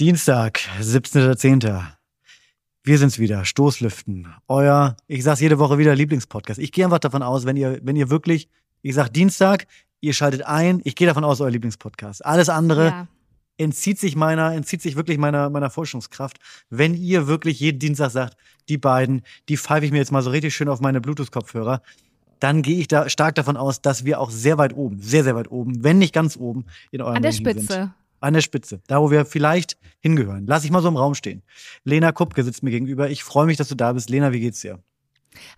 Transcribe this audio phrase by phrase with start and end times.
[0.00, 1.80] Dienstag, 17.10.
[2.82, 4.26] Wir sind's wieder, Stoßlüften.
[4.48, 6.58] Euer, ich sag's jede Woche wieder, Lieblingspodcast.
[6.58, 8.48] Ich gehe einfach davon aus, wenn ihr, wenn ihr wirklich,
[8.82, 9.66] ich sag Dienstag,
[10.00, 12.26] ihr schaltet ein, ich gehe davon aus, euer Lieblingspodcast.
[12.26, 13.08] Alles andere Ja.
[13.56, 16.38] entzieht sich meiner, entzieht sich wirklich meiner, meiner Forschungskraft.
[16.70, 18.36] Wenn ihr wirklich jeden Dienstag sagt,
[18.68, 21.82] die beiden, die pfeife ich mir jetzt mal so richtig schön auf meine Bluetooth-Kopfhörer,
[22.40, 25.36] dann gehe ich da stark davon aus, dass wir auch sehr weit oben, sehr, sehr
[25.36, 27.92] weit oben, wenn nicht ganz oben in eurem An der Ranking Sind.
[28.24, 30.46] An der Spitze, da wo wir vielleicht hingehören.
[30.46, 31.42] Lass ich mal so im Raum stehen.
[31.84, 33.10] Lena Kupke sitzt mir gegenüber.
[33.10, 34.08] Ich freue mich, dass du da bist.
[34.08, 34.78] Lena, wie geht's dir?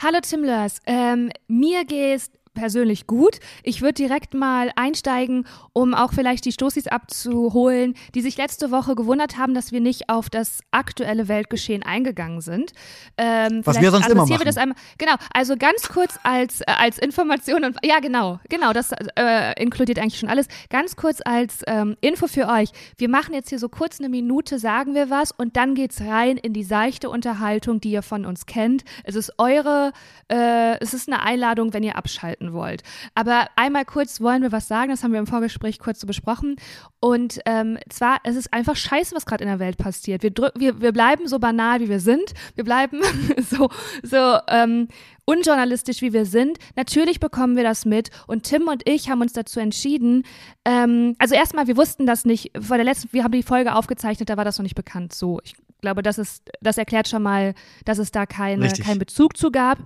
[0.02, 0.80] Hallo Tim Lörs.
[0.84, 3.38] Ähm, mir geht's persönlich gut.
[3.62, 8.96] Ich würde direkt mal einsteigen, um auch vielleicht die Stoßis abzuholen, die sich letzte Woche
[8.96, 12.72] gewundert haben, dass wir nicht auf das aktuelle Weltgeschehen eingegangen sind.
[13.16, 14.44] Ähm, Was wir sonst immer machen.
[14.44, 14.76] das einmal.
[14.98, 19.98] Genau, also ganz kurz als, äh, als Information und ja genau, genau, das äh, inkludiert
[19.98, 20.48] eigentlich schon alles.
[20.70, 22.70] Ganz kurz als ähm, Info für euch.
[22.96, 26.36] Wir machen jetzt hier so kurz eine Minute, sagen wir was und dann geht's rein
[26.38, 28.84] in die seichte Unterhaltung, die ihr von uns kennt.
[29.04, 29.92] Es ist eure,
[30.32, 32.82] äh, es ist eine Einladung, wenn ihr abschalten wollt.
[33.14, 36.56] Aber einmal kurz wollen wir was sagen, das haben wir im Vorgespräch kurz so besprochen.
[37.00, 40.22] Und ähm, zwar, es ist einfach scheiße, was gerade in der Welt passiert.
[40.22, 42.34] Wir, drück, wir, wir bleiben so banal, wie wir sind.
[42.54, 43.00] Wir bleiben
[43.50, 43.68] so,
[44.02, 44.88] so ähm,
[45.26, 46.58] unjournalistisch, wie wir sind.
[46.76, 48.10] Natürlich bekommen wir das mit.
[48.26, 50.24] Und Tim und ich haben uns dazu entschieden,
[50.64, 54.30] ähm, also erstmal, wir wussten das nicht, vor der letzten, wir haben die Folge aufgezeichnet,
[54.30, 55.14] da war das noch nicht bekannt.
[55.14, 58.84] So, ich glaube, das ist, das erklärt schon mal, dass es da keine, Richtig.
[58.84, 59.78] keinen Bezug zu gab.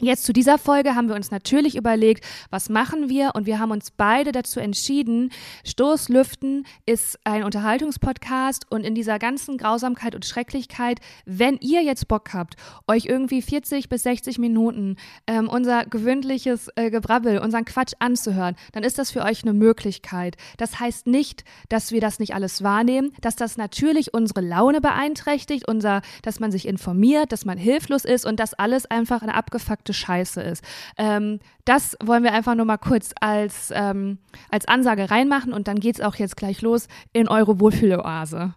[0.00, 3.32] Jetzt zu dieser Folge haben wir uns natürlich überlegt, was machen wir?
[3.34, 5.30] Und wir haben uns beide dazu entschieden,
[5.64, 12.34] Stoßlüften ist ein Unterhaltungspodcast und in dieser ganzen Grausamkeit und Schrecklichkeit, wenn ihr jetzt Bock
[12.34, 12.56] habt,
[12.88, 14.96] euch irgendwie 40 bis 60 Minuten
[15.28, 20.36] ähm, unser gewöhnliches äh, Gebrabbel, unseren Quatsch anzuhören, dann ist das für euch eine Möglichkeit.
[20.56, 25.68] Das heißt nicht, dass wir das nicht alles wahrnehmen, dass das natürlich unsere Laune beeinträchtigt,
[25.68, 29.83] unser, dass man sich informiert, dass man hilflos ist und dass alles einfach eine abgefuckte
[29.92, 30.64] Scheiße ist.
[30.96, 34.18] Ähm, das wollen wir einfach nur mal kurz als, ähm,
[34.50, 38.54] als Ansage reinmachen und dann geht's auch jetzt gleich los in eure Wohlfühloase.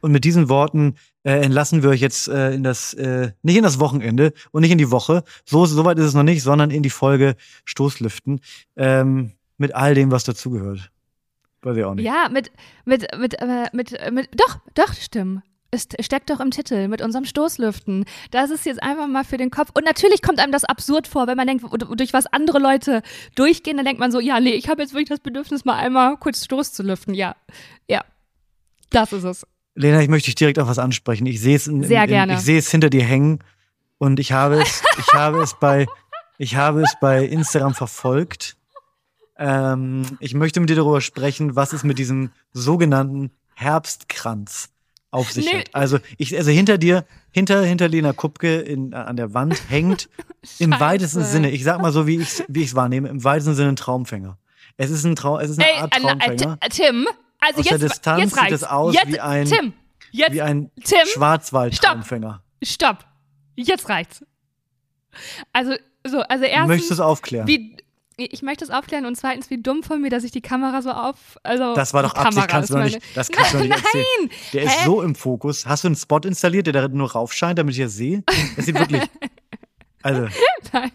[0.00, 3.62] Und mit diesen Worten äh, entlassen wir euch jetzt äh, in das, äh, nicht in
[3.62, 5.24] das Wochenende und nicht in die Woche.
[5.44, 7.36] So, so weit ist es noch nicht, sondern in die Folge
[7.66, 8.40] Stoßlüften.
[8.76, 10.90] Ähm, mit all dem, was dazugehört.
[11.62, 12.06] Weiß ich auch nicht.
[12.06, 12.50] Ja, mit,
[12.86, 15.42] mit, mit, äh, mit, äh, mit, doch, doch, stimmt.
[15.72, 18.04] Es steckt doch im Titel mit unserem Stoßlüften.
[18.32, 19.70] Das ist jetzt einfach mal für den Kopf.
[19.72, 21.64] Und natürlich kommt einem das absurd vor, wenn man denkt,
[21.96, 23.02] durch was andere Leute
[23.36, 26.16] durchgehen, dann denkt man so, ja, nee, ich habe jetzt wirklich das Bedürfnis, mal einmal
[26.16, 27.14] kurz Stoß zu lüften.
[27.14, 27.36] Ja,
[27.88, 28.04] ja,
[28.90, 29.46] das ist es.
[29.76, 31.26] Lena, ich möchte dich direkt auf was ansprechen.
[31.26, 32.34] Ich sehe es, in, Sehr in, gerne.
[32.34, 33.38] ich sehe es hinter dir hängen
[33.98, 35.86] und ich habe es, ich habe es bei,
[36.36, 38.56] ich habe es bei Instagram verfolgt.
[39.38, 44.70] Ähm, ich möchte mit dir darüber sprechen, was es mit diesem sogenannten Herbstkranz
[45.10, 45.58] auf sich Nee.
[45.60, 45.74] hat.
[45.74, 50.08] Also ich, also hinter dir, hinter hinter Lena Kupke in, an der Wand hängt
[50.58, 53.76] im weitesten Sinne, ich sag mal so, wie ich es wahrnehme, im weitesten Sinne ein
[53.76, 54.38] Traumfänger.
[54.76, 56.60] Es ist ein Traum, es ist eine Ey, Art äh, äh, Traumfänger.
[56.60, 57.06] T- Tim,
[57.40, 59.72] also Aus der jetzt, Distanz jetzt sieht es aus jetzt, wie ein- Tim,
[60.12, 62.42] jetzt, wie ein Tim, Schwarzwald-Traumfänger.
[62.62, 63.04] stopp.
[63.56, 64.24] Jetzt reicht's.
[65.52, 65.74] Also,
[66.06, 67.46] so, also erstens, Möchtest du es aufklären?
[67.48, 67.76] wie,
[68.30, 70.90] ich möchte es aufklären und zweitens, wie dumm von mir, dass ich die Kamera so
[70.90, 73.64] auf, also Das war doch Absicht, kannst du ist meine- nicht, das kannst du doch
[73.64, 74.04] nicht erzählen.
[74.20, 74.84] Nein, Der ist Hä?
[74.84, 75.66] so im Fokus.
[75.66, 78.22] Hast du einen Spot installiert, der da nur rauf scheint, damit ich das sehe?
[78.56, 79.02] Das sieht wirklich.
[80.02, 80.28] Also,
[80.72, 80.90] Nein.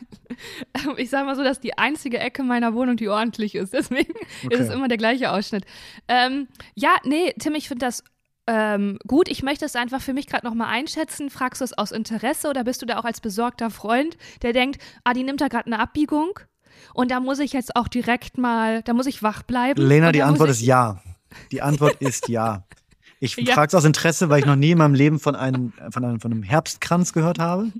[0.97, 3.71] Ich sage mal so, dass die einzige Ecke meiner Wohnung, die ordentlich ist.
[3.71, 4.13] Deswegen
[4.49, 4.73] ist es Okay.
[4.73, 5.63] immer der gleiche Ausschnitt.
[6.07, 8.03] Ähm, ja, nee, Tim, ich finde das
[8.47, 9.29] ähm, gut.
[9.29, 11.29] Ich möchte es einfach für mich gerade nochmal einschätzen.
[11.29, 14.81] Fragst du es aus Interesse oder bist du da auch als besorgter Freund, der denkt,
[15.03, 16.39] ah, die nimmt da gerade eine Abbiegung
[16.95, 19.81] und da muss ich jetzt auch direkt mal, da muss ich wach bleiben.
[19.81, 21.01] Lena, die Antwort ist ja.
[21.51, 22.66] Die Antwort ist ja.
[23.19, 23.53] Ich Ja.
[23.53, 26.19] frage es aus Interesse, weil ich noch nie in meinem Leben von einem, von einem,
[26.19, 27.72] von einem Herbstkranz gehört habe.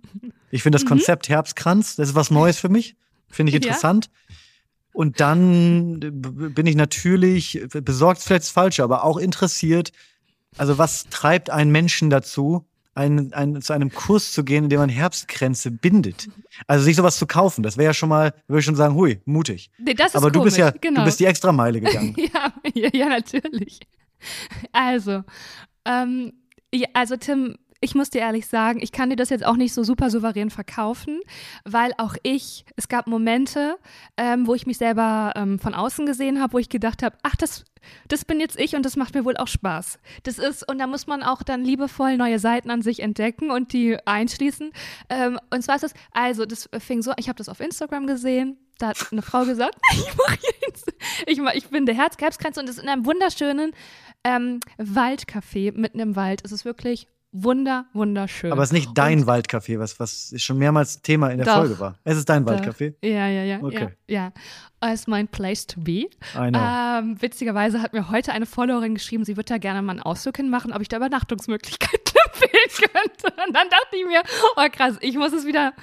[0.52, 2.96] Ich finde das Konzept Herbstkranz, das ist was Neues für mich.
[3.30, 3.64] Finde ich Mhm.
[3.64, 3.68] Ja.
[3.70, 4.10] interessant.
[4.94, 9.92] Und dann bin ich natürlich besorgt, vielleicht das Falsche, aber auch interessiert.
[10.58, 14.80] Also, was treibt einen Menschen dazu, einen, einen, zu einem Kurs zu gehen, in dem
[14.80, 16.28] man Herbstkränze bindet?
[16.66, 19.22] Also, sich sowas zu kaufen, das wäre ja schon mal, würde ich schon sagen, hui,
[19.26, 19.70] mutig.
[19.78, 21.02] Nee, das ist Aber du bist ja, komisch, genau.
[21.02, 22.16] du bist die Extrameile gegangen.
[22.34, 23.80] Ja, ja, ja, natürlich.
[24.72, 25.24] Also,
[25.86, 26.34] ähm,
[26.74, 29.74] ja, also Tim, ich muss dir ehrlich sagen, ich kann dir das jetzt auch nicht
[29.74, 31.22] so super souverän verkaufen,
[31.64, 33.78] weil auch ich, es gab Momente,
[34.18, 37.36] ähm, wo ich mich selber ähm, von außen gesehen habe, wo ich gedacht habe, ach,
[37.36, 37.64] das,
[38.08, 40.00] das bin jetzt ich und das macht mir wohl auch Spaß.
[40.24, 43.72] Das ist, und da muss man auch dann liebevoll neue Seiten an sich entdecken und
[43.72, 44.72] die einschließen.
[45.10, 48.58] Ähm, und zwar ist das, also das fing so, ich habe das auf Instagram gesehen
[48.78, 50.38] da hat eine Frau gesagt, ich mache
[50.68, 50.94] jetzt,
[51.28, 53.72] ich, mach, ich bin der Herzkrebsgrenze und ist in einem wunderschönen
[54.26, 56.42] ähm, Waldcafé mitten im Wald.
[56.44, 57.08] Es ist wirklich
[57.44, 58.52] wunder, wunderschön.
[58.52, 61.58] Aber es ist nicht dein und, Waldcafé, was, was schon mehrmals Thema in der doch,
[61.58, 62.00] Folge war.
[62.04, 62.94] Es ist dein Waldcafé?
[63.04, 63.62] Ja, ja, ja.
[63.62, 63.90] Okay.
[64.08, 64.32] Ja,
[64.82, 64.92] ja.
[64.92, 66.08] Es ist mein Place to be.
[66.36, 70.38] Ähm, witzigerweise hat mir heute eine Followerin geschrieben, sie würde da gerne mal einen Ausflug
[70.38, 73.44] hinmachen, ob ich da Übernachtungsmöglichkeiten empfehlen könnte.
[73.48, 74.22] Und dann dachte ich mir,
[74.56, 75.74] oh krass, ich muss es wieder,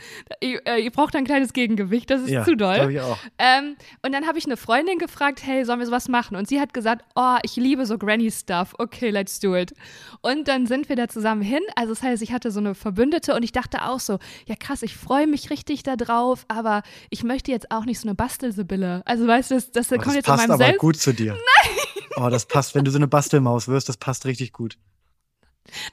[0.41, 2.91] ihr, äh, braucht ein kleines Gegengewicht, das ist ja, zu doll.
[2.91, 3.19] Ich auch.
[3.39, 6.37] Ähm, und dann habe ich eine Freundin gefragt, hey, sollen wir sowas machen?
[6.37, 9.73] Und sie hat gesagt, oh, ich liebe so Granny-Stuff, okay, let's do it.
[10.21, 13.35] Und dann sind wir da zusammen hin, also das heißt, ich hatte so eine Verbündete
[13.35, 17.25] und ich dachte auch so, ja krass, ich freue mich richtig da drauf, aber ich
[17.25, 19.03] möchte jetzt auch nicht so eine Bastelsibylle.
[19.05, 20.97] Also weißt du, das, das oh, kommt das jetzt passt in meinem aber Selbst gut
[20.97, 21.33] zu dir.
[21.65, 21.93] Nein!
[22.17, 24.77] Oh, das passt, wenn du so eine Bastelmaus wirst, das passt richtig gut.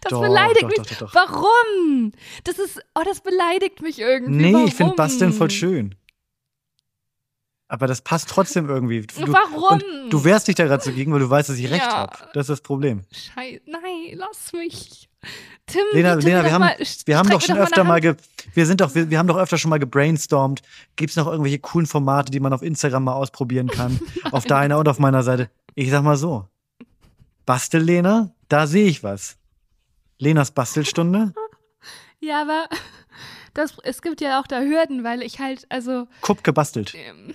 [0.01, 0.97] Das Doch, beleidigt doch, mich.
[0.97, 1.13] doch.
[1.15, 2.11] Warum?
[2.43, 4.33] Das ist, oh, das beleidigt mich irgendwie.
[4.47, 4.67] Nee, Warum?
[4.67, 5.95] ich finde Basteln voll schön.
[7.71, 9.01] Aber das passt trotzdem irgendwie.
[9.01, 9.79] Du, Warum?
[10.09, 11.97] Du wehrst dich da gerade so gegen, weil du weißt, dass ich recht Ja.
[11.97, 12.17] habe.
[12.33, 13.03] Das ist das Problem.
[13.11, 13.61] Scheiße.
[13.67, 15.07] Nein, lass mich.
[15.67, 16.63] Tim, Lena, Tim, Lena wir haben,
[17.05, 18.15] wir haben doch schon öfter mal, ge,
[18.55, 20.63] wir sind doch, wir, wir haben doch öfter schon mal gebrainstormt.
[20.95, 23.99] Gibt es noch irgendwelche coolen Formate, die man auf Instagram mal ausprobieren kann?
[24.31, 25.51] auf deiner und auf meiner Seite.
[25.75, 26.47] Ich sag mal so.
[27.45, 29.37] Bastel Lena, da sehe ich was.
[30.19, 31.33] Lenas Bastelstunde,
[32.19, 32.65] Ja, aber
[33.53, 36.93] das, es gibt ja auch da Hürden, weil ich halt, also, Kupp gebastelt.
[36.95, 37.33] ähm,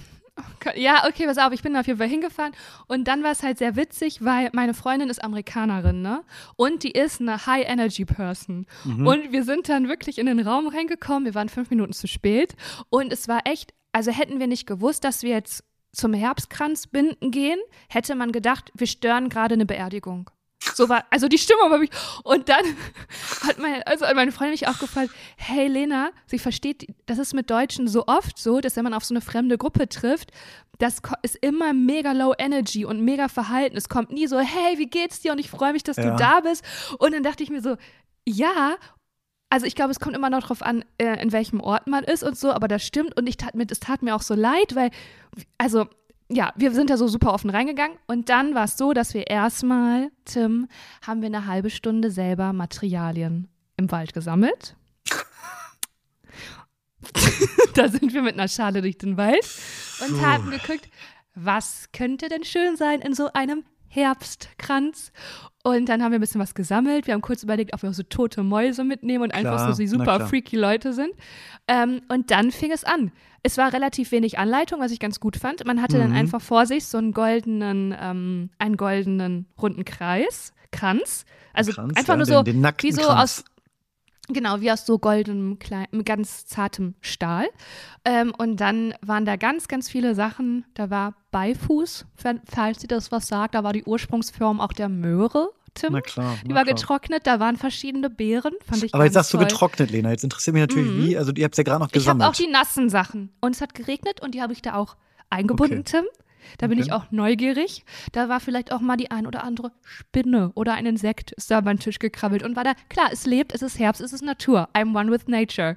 [0.75, 2.53] ja, okay, pass auf, ich bin da auf jeden Fall hingefahren
[2.89, 6.25] und dann war es halt sehr witzig, weil meine Freundin ist Amerikanerin, ne?
[6.57, 8.67] Und die ist eine High-Energy-Person.
[8.85, 9.07] Mhm.
[9.07, 12.57] Und wir sind dann wirklich in den Raum reingekommen, wir waren fünf Minuten zu spät
[12.91, 17.61] und es war echt, also hätten wir nicht gewusst, dass wir jetzt zum Herbstkranzbinden gehen,
[17.89, 20.31] hätte man gedacht, wir stören gerade eine Beerdigung.
[20.75, 21.91] So war, also die Stimmung war mich.
[22.23, 22.65] Und dann
[23.47, 27.51] hat meine, also meine Freundin mich auch gefragt, hey Lena, sie versteht, das ist mit
[27.51, 30.31] Deutschen so oft so, dass wenn man auf so eine fremde Gruppe trifft,
[30.79, 33.77] das ist immer mega low energy und mega verhalten.
[33.77, 35.33] Es kommt nie so, hey, wie geht's dir?
[35.33, 36.11] Und ich freue mich, dass Ja.
[36.11, 36.65] du da bist.
[36.99, 37.77] Und dann dachte ich mir so,
[38.27, 38.77] ja,
[39.51, 42.25] also ich glaube, es kommt immer noch drauf an, äh, in welchem Ort man ist
[42.25, 43.17] und so, aber das stimmt.
[43.17, 44.91] Und ich tat mir, es tat mir auch so leid, weil,
[45.59, 45.87] also,
[46.29, 47.99] ja, wir sind da so super offen reingegangen.
[48.07, 50.69] Und dann war es so, dass wir erstmal, Tim,
[51.07, 54.77] haben wir eine halbe Stunde selber Materialien im Wald gesammelt.
[57.75, 59.47] da sind wir mit einer Schale durch den Wald
[60.01, 60.89] und haben geguckt,
[61.35, 65.13] was könnte denn schön sein in so einem Herbstkranz.
[65.63, 67.07] Und dann haben wir ein bisschen was gesammelt.
[67.07, 69.81] Wir haben kurz überlegt, ob wir auch so tote Mäuse mitnehmen und einfach Klar, so
[69.81, 71.13] die super freaky Leute sind.
[71.69, 73.13] Ähm, und dann fing es an.
[73.43, 75.65] Es war relativ wenig Anleitung, was ich ganz gut fand.
[75.67, 76.17] Man hatte dann Mhm.
[76.17, 81.25] einfach vor sich so einen goldenen, ähm, einen goldenen runden Kreis, Kranz.
[81.55, 83.41] Also Kranz, einfach ja, nur den, so, den nackten wie so Kranz.
[83.41, 83.45] aus,
[84.29, 87.47] Genau, wie aus so goldenem, klein, ganz zartem Stahl.
[88.07, 90.65] Ähm, und dann waren da ganz, ganz viele Sachen.
[90.75, 93.55] Da war Beifuß, falls ihr das was sagt.
[93.55, 95.93] Da war die Ursprungsform auch der Möhre, Tim.
[95.93, 96.37] Na klar.
[96.45, 96.75] Die na war klar.
[96.75, 100.11] getrocknet, da waren verschiedene Beeren, fand ich Aber jetzt sagst du getrocknet, Lena.
[100.11, 101.05] Jetzt interessiert mich natürlich, Mhm.
[101.05, 101.19] wie.
[101.19, 102.31] Also, ihr habt es ja gerade noch Ich habe gesammelt.
[102.31, 103.31] auch die nassen Sachen.
[103.43, 104.97] Und es hat geregnet und die habe ich da auch
[105.29, 105.99] eingebunden, Okay.
[106.01, 106.05] Tim.
[106.59, 106.87] Da bin Okay.
[106.89, 107.85] ich auch neugierig.
[108.13, 111.61] Da war vielleicht auch mal die ein oder andere Spinne oder ein Insekt ist da
[111.61, 114.69] beim Tisch gekrabbelt und war da, klar, es lebt, es ist Herbst, es ist Natur.
[114.75, 115.77] I'm one with nature.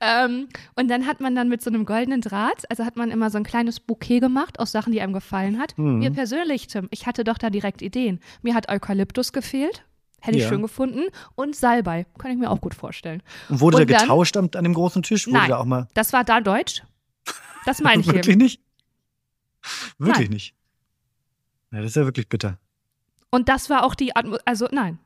[0.00, 3.30] Ähm, und dann hat man dann mit so einem goldenen Draht, also hat man immer
[3.30, 5.76] so ein kleines Bouquet gemacht aus Sachen, die einem gefallen hat.
[5.78, 5.98] Mhm.
[5.98, 8.20] Mir persönlich, Tim, ich hatte doch da direkt Ideen.
[8.42, 9.84] Mir hat Eukalyptus gefehlt.
[10.24, 10.50] Hätte ich Ja.
[10.50, 11.00] schön gefunden.
[11.34, 12.06] Und Salbei.
[12.16, 13.22] Kann ich mir auch gut vorstellen.
[13.48, 15.26] Und wurde Und da dann- getauscht am, an dem großen Tisch?
[15.26, 15.48] Wurde Nein.
[15.50, 15.88] da auch mal.
[15.94, 16.82] Das war da Deutsch.
[17.64, 18.42] Das meine ich Wirklich eben.
[18.42, 18.60] nicht?
[19.98, 20.34] Wirklich Nein.
[20.34, 20.54] nicht.
[21.72, 22.58] Ja, das ist ja wirklich bitter.
[23.30, 24.98] Und das war auch die Atmo also nein.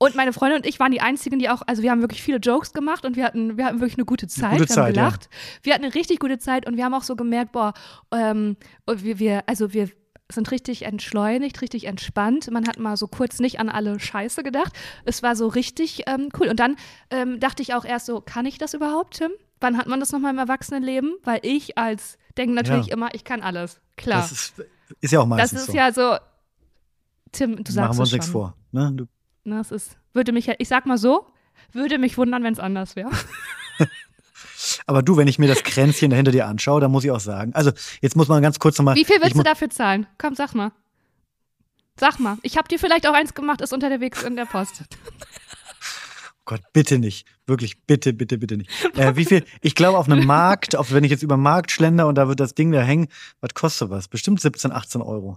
[0.00, 2.38] Und meine Freundin und ich waren die einzigen, die auch, also wir haben wirklich viele
[2.38, 4.58] Jokes gemacht und wir hatten, wir hatten wirklich eine gute Zeit.
[4.58, 5.02] gute wir haben Zeit, ja.
[5.02, 5.28] gelacht.
[5.64, 7.74] Wir hatten eine richtig gute Zeit und wir haben auch so gemerkt, boah,
[8.12, 9.90] ähm, wir, wir, also wir
[10.30, 12.48] sind richtig entschleunigt, richtig entspannt.
[12.52, 14.72] Man hat mal so kurz nicht an alle Scheiße gedacht.
[15.04, 16.46] Es war so richtig ähm, cool.
[16.48, 16.76] Und dann
[17.10, 19.32] ähm, dachte ich auch erst so, kann ich das überhaupt, Tim?
[19.60, 21.16] Wann hat man das nochmal im Erwachsenenleben?
[21.24, 22.94] Weil ich als denke natürlich Ja.
[22.94, 23.80] immer, ich kann alles.
[23.96, 24.20] Klar.
[24.22, 24.54] Das ist,
[25.00, 25.72] ist ja auch Das meistens ist so.
[25.76, 26.16] ja so.
[27.32, 28.54] Tim, du sagst Machen wir uns nichts vor.
[28.72, 28.92] Ne?
[28.94, 29.06] Du,
[29.50, 31.26] es ist, würde mich, ich sag mal so,
[31.72, 33.10] würde mich wundern, wenn es anders wäre.
[34.86, 37.54] aber du, wenn ich mir das Kränzchen dahinter dir anschaue, dann muss ich auch sagen.
[37.54, 38.94] Also, jetzt muss man ganz kurz nochmal.
[38.94, 40.06] Wie viel willst du dafür zahlen?
[40.18, 40.72] Komm, sag mal.
[41.98, 42.38] Sag mal.
[42.42, 44.84] Ich habe dir vielleicht auch eins gemacht, ist unterwegs in der Post.
[46.48, 47.26] Gott, bitte nicht.
[47.46, 48.70] Wirklich, bitte, bitte, bitte nicht.
[48.96, 49.44] Äh, wie viel?
[49.60, 52.26] Ich glaube, auf einem Markt, auf, wenn ich jetzt über den Markt schlender und da
[52.26, 53.08] wird das Ding da hängen,
[53.42, 54.08] was kostet was?
[54.08, 55.36] Bestimmt 17, 18 Euro.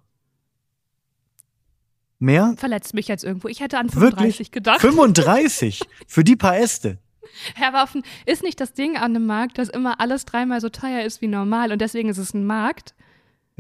[2.18, 2.54] Mehr?
[2.56, 3.50] Verletzt mich jetzt irgendwo.
[3.50, 4.38] Ich hätte an Wirklich?
[4.38, 4.80] 35 gedacht.
[4.80, 6.98] 35 für die paar Äste.
[7.56, 11.04] Herr Waffen, ist nicht das Ding an dem Markt, dass immer alles dreimal so teuer
[11.04, 12.96] ist wie normal und deswegen ist es ein Markt?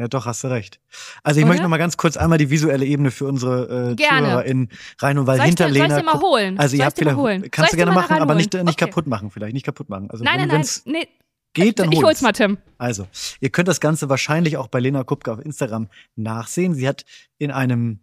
[0.01, 0.79] Ja, doch, hast du recht.
[1.23, 1.49] Also ich Oder?
[1.49, 4.27] möchte noch mal ganz kurz einmal die visuelle Ebene für unsere äh, Gerne.
[4.27, 6.59] ZuhörerInnen reinholen, weil Soll ich hinter dir- soll ich Lena dir mal holen?
[6.59, 7.51] Also ihr habt vielleicht, holen?
[7.51, 8.85] kannst du gerne machen, aber nicht, nicht Okay.
[8.85, 10.09] kaputt machen vielleicht, nicht kaputt machen.
[10.09, 10.93] Also Nein, wenn- nein, nein.
[10.93, 11.07] Nee,
[11.53, 12.05] geht, dann ich hol's.
[12.07, 12.57] hol's mal, Tim.
[12.77, 13.07] Also,
[13.41, 16.73] ihr könnt das Ganze wahrscheinlich auch bei Lena Kupke auf Instagram nachsehen.
[16.73, 17.05] Sie hat
[17.37, 17.99] in einem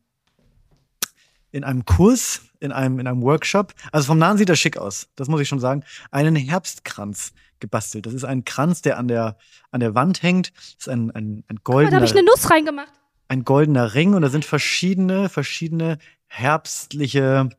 [1.50, 5.08] in einem Kurs, in einem, in einem Workshop, also vom Nahen sieht er schick aus,
[5.16, 8.06] das muss ich schon sagen, einen Herbstkranz gebastelt.
[8.06, 9.36] Das ist ein Kranz, der an der,
[9.70, 10.52] an der Wand hängt.
[10.54, 12.92] Das ist ein, ein, ein Guck mal, da goldener, habe ich eine Nuss reingemacht.
[13.28, 17.50] ein goldener Ring und da sind verschiedene, verschiedene herbstliche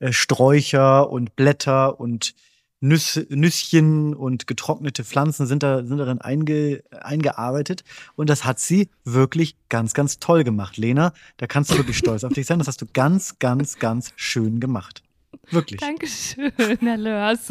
[0.00, 2.34] äh, Sträucher und Blätter und
[2.80, 7.84] Nüsse, Nüsschen und getrocknete Pflanzen sind da sind darin einge, eingearbeitet
[8.16, 10.76] und das hat sie wirklich ganz ganz toll gemacht.
[10.78, 12.58] Lena, da kannst du wirklich stolz auf dich sein.
[12.58, 15.04] Das hast du ganz ganz ganz schön gemacht.
[15.50, 15.78] Wirklich.
[15.80, 17.50] Dankeschön, Herr Lörs.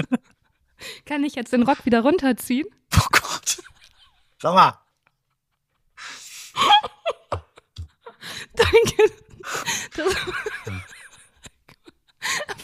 [1.05, 2.67] Kann ich jetzt den Rock wieder runterziehen?
[2.95, 3.61] Oh Gott.
[4.39, 4.77] Sag mal.
[8.55, 9.11] Danke.
[9.95, 10.15] Das,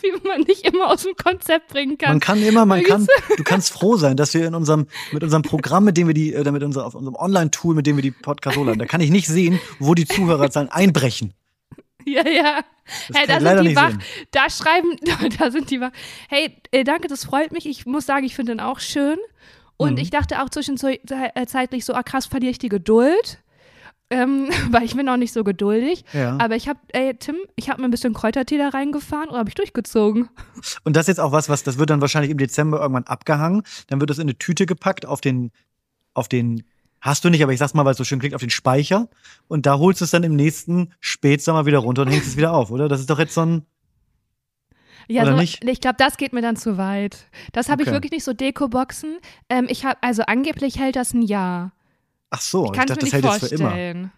[0.01, 2.09] wie man nicht immer aus dem Konzept bringen kann.
[2.09, 5.41] Man kann immer, man kann, du kannst froh sein, dass wir in unserem, mit unserem
[5.43, 8.11] Programm, mit dem wir die, äh, mit unser, auf unserem Online-Tool, mit dem wir die
[8.11, 11.33] Podcast hochladen, da kann ich nicht sehen, wo die Zuhörerzahlen einbrechen.
[12.13, 12.61] Ja, ja.
[13.09, 13.89] Das Hey, da sind die wach.
[13.89, 14.01] sehen.
[14.31, 14.95] Da schreiben,
[15.39, 15.91] da sind die wach.
[16.29, 17.65] Hey, äh, danke, das freut mich.
[17.65, 19.17] Ich muss sagen, ich finde den auch schön.
[19.75, 19.97] Und Mhm.
[19.99, 23.39] ich dachte auch zwischenzeitlich so, ah krass, verliere ich die Geduld.
[24.09, 26.05] Ähm, weil ich bin auch nicht so geduldig.
[26.13, 26.37] Ja.
[26.39, 29.49] Aber ich habe, ey, Tim, ich habe mir ein bisschen Kräutertee da reingefahren und habe
[29.49, 30.29] ich durchgezogen.
[30.85, 33.63] Und das ist jetzt auch was, was, das wird dann wahrscheinlich im Dezember irgendwann abgehangen.
[33.87, 35.51] Dann wird das in eine Tüte gepackt auf den,
[36.13, 36.63] auf den,
[37.01, 39.09] hast du nicht, aber ich sag's mal, weil es so schön klingt, auf den Speicher.
[39.47, 42.53] Und da holst du es dann im nächsten Spätsommer wieder runter und hängst es wieder
[42.53, 42.87] auf, oder?
[42.87, 43.65] Das ist doch jetzt so ein,
[45.09, 45.63] Ja, Oder so, nicht?
[45.63, 47.27] ich glaube, das geht mir dann zu weit.
[47.53, 47.95] Das habe ich Okay.
[47.95, 49.19] wirklich nicht so Deko-Boxen.
[49.49, 51.71] Ähm, ich habe, also angeblich hält das ein Jahr.
[52.29, 54.09] ach so, Ich ich, dachte, das hält jetzt für immer.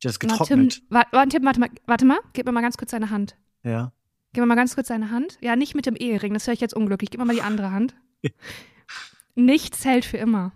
[0.00, 0.72] Das ist Na, getrocknet.
[0.72, 3.36] Tim, wa warte, Tim, warte mal, warte mal, gib mir mal ganz kurz deine Hand.
[3.64, 3.92] Ja.
[4.32, 5.36] Gib mir mal ganz kurz deine Hand.
[5.40, 7.10] Ja, nicht mit dem Ehering, das höre ich jetzt unglücklich.
[7.10, 7.94] Gib mir mal die andere Hand.
[9.34, 10.52] Nichts hält für immer.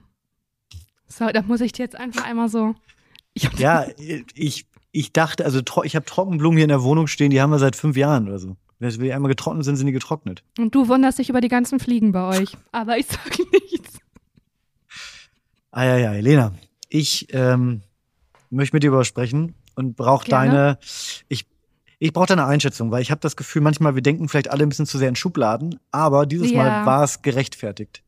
[1.09, 2.75] So, da muss ich dir jetzt einfach einmal so.
[3.35, 3.87] Ich Ja,
[4.35, 7.59] ich, ich dachte, also ich habe Trockenblumen hier in der Wohnung stehen, die haben wir
[7.59, 8.57] seit fünf Jahren oder so.
[8.79, 10.43] Wenn die einmal getrocknet sind, sind die getrocknet.
[10.59, 12.57] Und du wunderst dich über die ganzen Fliegen bei euch.
[12.73, 13.99] Aber ich sag nichts.
[15.71, 16.53] Ah ja, ja, Elena,
[16.89, 17.83] ich ähm,
[18.51, 20.79] möchte mit dir über was sprechen und brauche deine,
[21.29, 21.47] ich,
[21.99, 24.69] ich brauche deine Einschätzung, weil ich habe das Gefühl, manchmal wir denken vielleicht alle ein
[24.69, 26.63] bisschen zu sehr in Schubladen, aber dieses Ja.
[26.63, 28.03] Mal war es gerechtfertigt.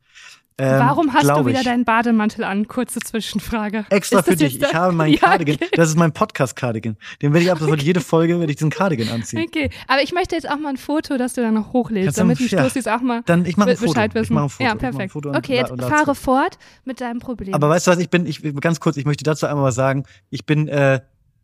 [0.61, 1.65] Ähm, Warum hast du wieder ich.
[1.65, 2.67] deinen Bademantel an?
[2.67, 3.87] Kurze Zwischenfrage.
[3.91, 4.61] Extra für dich.
[4.61, 5.55] Ich habe meinen Ja, Cardigan.
[5.55, 5.69] okay.
[5.77, 6.97] Das ist mein Podcast-Cardigan.
[7.23, 9.45] Den werde ich ab sofort jede Folge werde ich diesen Cardigan anziehen.
[9.47, 12.41] Okay, aber ich möchte jetzt auch mal ein Foto, das du dann noch hochlädst, damit
[12.41, 12.59] die ja.
[12.65, 13.93] Stoßis auch mal Dann ich mache ein Foto.
[13.93, 14.35] Bescheid Ich wissen.
[14.35, 14.65] mache ein Foto.
[14.69, 15.12] Ja, Ich perfekt.
[15.12, 17.55] Foto okay, jetzt fahre fort mit deinem Problem.
[17.55, 20.05] Aber weißt du was, ich bin, ich ganz kurz, ich möchte dazu einmal was sagen.
[20.31, 21.00] Ich bin, äh,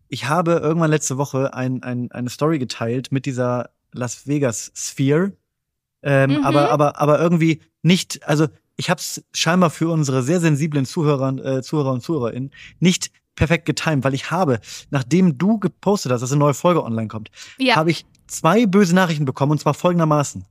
[0.08, 5.32] ich habe irgendwann letzte Woche ein, ein, eine Story geteilt mit dieser Las Vegas Sphere.
[6.02, 6.44] Ähm, Mhm.
[6.44, 11.36] aber, aber, aber irgendwie nicht, also ich habe es scheinbar für unsere sehr sensiblen Zuhörer,
[11.44, 12.50] äh, Zuhörer und Zuhörerinnen
[12.80, 17.08] nicht perfekt getimt, weil ich habe, nachdem du gepostet hast, dass eine neue Folge online
[17.08, 20.44] kommt, ja, habe ich zwei böse Nachrichten bekommen und zwar folgendermaßen.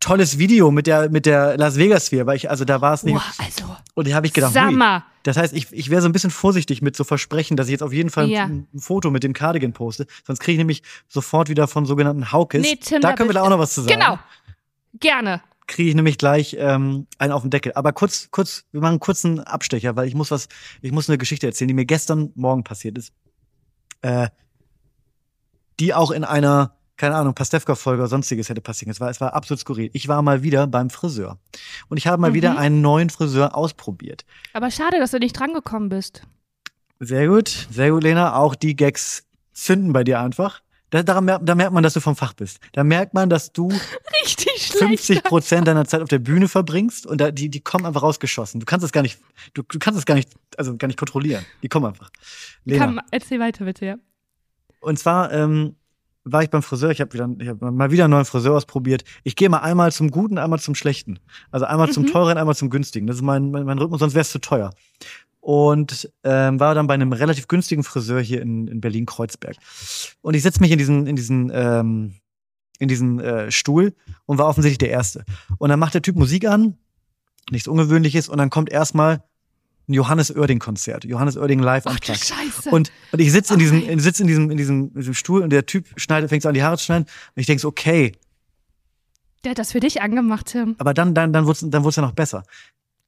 [0.00, 3.04] Tolles Video mit der mit der Las Vegas Sphere, weil ich also da war es
[3.04, 5.04] nicht Boah, also, und da habe ich gedacht, mal.
[5.22, 7.84] das heißt, ich, ich wäre so ein bisschen vorsichtig mit so Versprechen, dass ich jetzt
[7.84, 8.44] auf jeden Fall Ja.
[8.44, 10.08] ein, ein Foto mit dem Cardigan poste.
[10.26, 12.62] Sonst kriege ich nämlich sofort wieder von sogenannten Haukes.
[12.62, 13.94] Nee, Tim, da können wir da auch noch was zu sagen.
[14.00, 14.18] Genau.
[14.98, 15.40] Gerne.
[15.66, 17.72] Kriege ich nämlich gleich ähm, einen auf den Deckel.
[17.74, 20.48] Aber kurz, kurz, wir machen einen kurzen Abstecher, weil ich muss was,
[20.80, 23.12] ich muss eine Geschichte erzählen, die mir gestern Morgen passiert ist.
[24.02, 24.28] Äh,
[25.80, 28.90] die auch in einer, keine Ahnung, Pastewka-Folge oder sonstiges hätte passieren.
[28.90, 29.90] Es war, es war absolut skurril.
[29.92, 31.38] Ich war mal wieder beim Friseur.
[31.88, 32.34] Und ich habe mal Mhm.
[32.34, 34.24] wieder einen neuen Friseur ausprobiert.
[34.52, 36.22] Aber schade, dass du nicht drangekommen bist.
[37.00, 38.36] Sehr gut, sehr gut, Lena.
[38.36, 40.60] Auch die Gags zünden bei dir einfach.
[40.92, 42.60] Da, daran mer da merkt man, dass du vom Fach bist.
[42.72, 43.68] Da merkt man, dass du
[44.22, 44.78] Richtig schlecht.
[45.06, 48.60] 50 Prozent deiner Zeit auf der Bühne verbringst und da, die, die kommen einfach rausgeschossen.
[48.60, 49.18] Du kannst es gar nicht,
[49.54, 51.46] du, du kannst es gar nicht, also gar nicht kontrollieren.
[51.62, 52.10] Die kommen einfach.
[52.66, 52.84] Lena.
[52.84, 53.96] Komm, erzähl weiter bitte, ja.
[54.80, 55.76] Und zwar ähm,
[56.24, 56.90] war ich beim Friseur.
[56.90, 59.02] Ich habe wieder, ich hab mal wieder einen neuen Friseur ausprobiert.
[59.24, 61.18] Ich gehe mal einmal zum Guten, einmal zum Schlechten.
[61.50, 62.08] Also einmal zum Mhm.
[62.08, 63.06] teuren, einmal zum günstigen.
[63.06, 64.74] Das ist mein, mein, mein Rhythmus, sonst wäre es zu teuer.
[65.44, 69.56] Und ähm, war dann bei einem relativ günstigen Friseur hier in, in Berlin-Kreuzberg.
[70.20, 72.14] Und ich setze mich in diesen, in diesen, ähm,
[72.78, 73.92] in diesen äh, Stuhl
[74.24, 75.24] und war offensichtlich der Erste.
[75.58, 76.78] Und dann macht der Typ Musik an,
[77.50, 79.24] nichts Ungewöhnliches, und dann kommt erstmal
[79.88, 81.04] ein Johannes Oerding-Konzert.
[81.06, 82.14] Johannes Oerding live Ach am.
[82.14, 82.70] Scheiße.
[82.70, 85.14] Und, und ich sitze in Oh diesem, in, sitz in diesem, in diesem, in diesem
[85.14, 87.04] Stuhl und der Typ schneidet, fängt so an, die Haare zu schneiden.
[87.04, 88.12] Und ich denke so, okay,
[89.42, 90.76] Der hat das für dich angemacht, Tim.
[90.78, 92.44] Aber dann, dann, dann wurde es dann wurd's ja noch besser.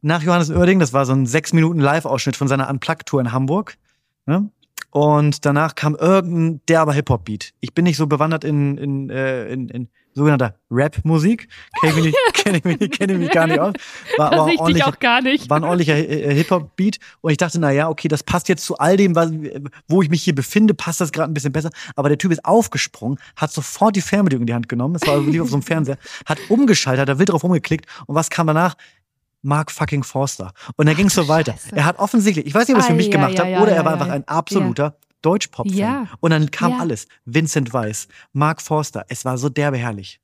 [0.07, 3.79] Nach Johannes Oerding, das war so ein sechs Minuten Live-Ausschnitt von seiner Unplugged-Tour in Hamburg.
[4.27, 4.51] Ne?
[4.91, 7.55] Und danach kam irgendein derber Hip-Hop-Beat.
[7.61, 11.49] Ich bin nicht so bewandert in, in, äh, in, in sogenannter Rap-Musik.
[11.81, 13.73] Kenne ich, kenn ich, mich nicht- kenn ich mich gar nicht aus.
[14.19, 15.49] War aber ordentlich, auch gar nicht.
[15.49, 16.99] war ein ordentlicher äh, Hip-Hop-Beat.
[17.23, 19.33] Und ich dachte, na ja, okay, das passt jetzt zu all dem, was,
[19.89, 21.71] wo ich mich hier befinde, passt das gerade ein bisschen besser.
[21.97, 24.97] Aber der Typ ist aufgesprungen, hat sofort die Fernbedienung in die Hand genommen.
[24.97, 25.97] Es war lief auf so einem Fernseher,
[26.27, 27.87] hat umgeschaltet, hat da wild drauf rumgeklickt.
[28.07, 28.75] Und was kam danach?
[29.45, 30.53] Mark fucking Forster.
[30.77, 31.53] Und dann ging es so weiter.
[31.53, 31.77] Scheiße.
[31.77, 33.63] Er hat offensichtlich, ich weiß nicht, ob er es für mich ja, gemacht ja, hat,
[33.63, 35.77] oder er war einfach ein absoluter Deutsch-Pop-Fan.
[35.77, 36.07] Ja.
[36.21, 36.79] Und dann kam Ja.
[36.79, 37.07] alles.
[37.25, 39.05] Vincent Weiss, Mark Forster.
[39.09, 40.21] Es war so derbe herrlich.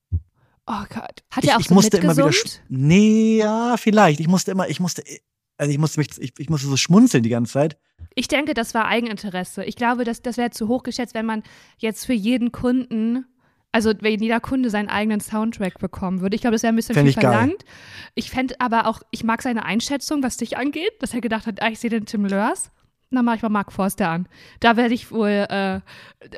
[0.66, 1.22] Oh Gott.
[1.30, 2.30] Hat er auch ich so musste immer wieder.
[2.68, 4.20] Nee, ja, vielleicht.
[4.20, 5.02] Ich musste immer, ich musste,
[5.56, 7.78] also ich musste mich, ich, ich musste so schmunzeln die ganze Zeit.
[8.14, 9.64] Ich denke, das war Eigeninteresse.
[9.64, 11.42] Ich glaube, das, das wäre zu hoch geschätzt, wenn man
[11.78, 13.26] jetzt für jeden Kunden,
[13.72, 16.34] also wenn jeder Kunde seinen eigenen Soundtrack bekommen würde.
[16.34, 17.30] Ich glaube, das wäre ein bisschen Fänd viel ich geil.
[17.30, 17.64] verlangt.
[18.14, 21.62] Ich fände aber auch, ich mag seine Einschätzung, was dich angeht, dass er gedacht hat,
[21.62, 22.70] ah, ich sehe den Tim Lörs.
[23.12, 24.28] Dann mache ich mal Mark Forster an.
[24.60, 25.80] Da werde ich wohl, äh,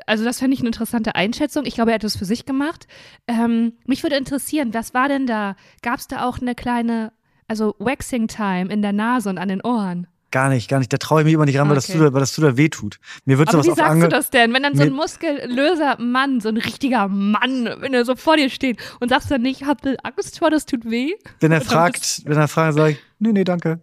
[0.07, 1.65] also das fände ich eine interessante Einschätzung.
[1.65, 2.87] Ich glaube, er hat das für sich gemacht.
[3.27, 5.55] Ähm, mich würde interessieren, was war denn da?
[5.83, 7.13] Gab es da auch eine kleine,
[7.47, 10.07] also Waxing Time in der Nase und an den Ohren?
[10.33, 10.91] Gar nicht, gar nicht.
[10.91, 11.99] Da traue ich mich immer nicht ran, weil, das Okay.
[11.99, 12.99] zu, weil das zu da weh tut.
[13.25, 14.91] Mir wird Aber sowas wie auf sagst Ange du das denn, wenn dann so ein
[14.91, 19.43] muskulöser Mann, so ein richtiger Mann, wenn er so vor dir steht und sagst dann
[19.43, 21.11] nicht, ich hab Angst vor, das tut weh?
[21.39, 23.81] Wenn er fragt, wenn er fragt, sage ich, nee, nee, danke.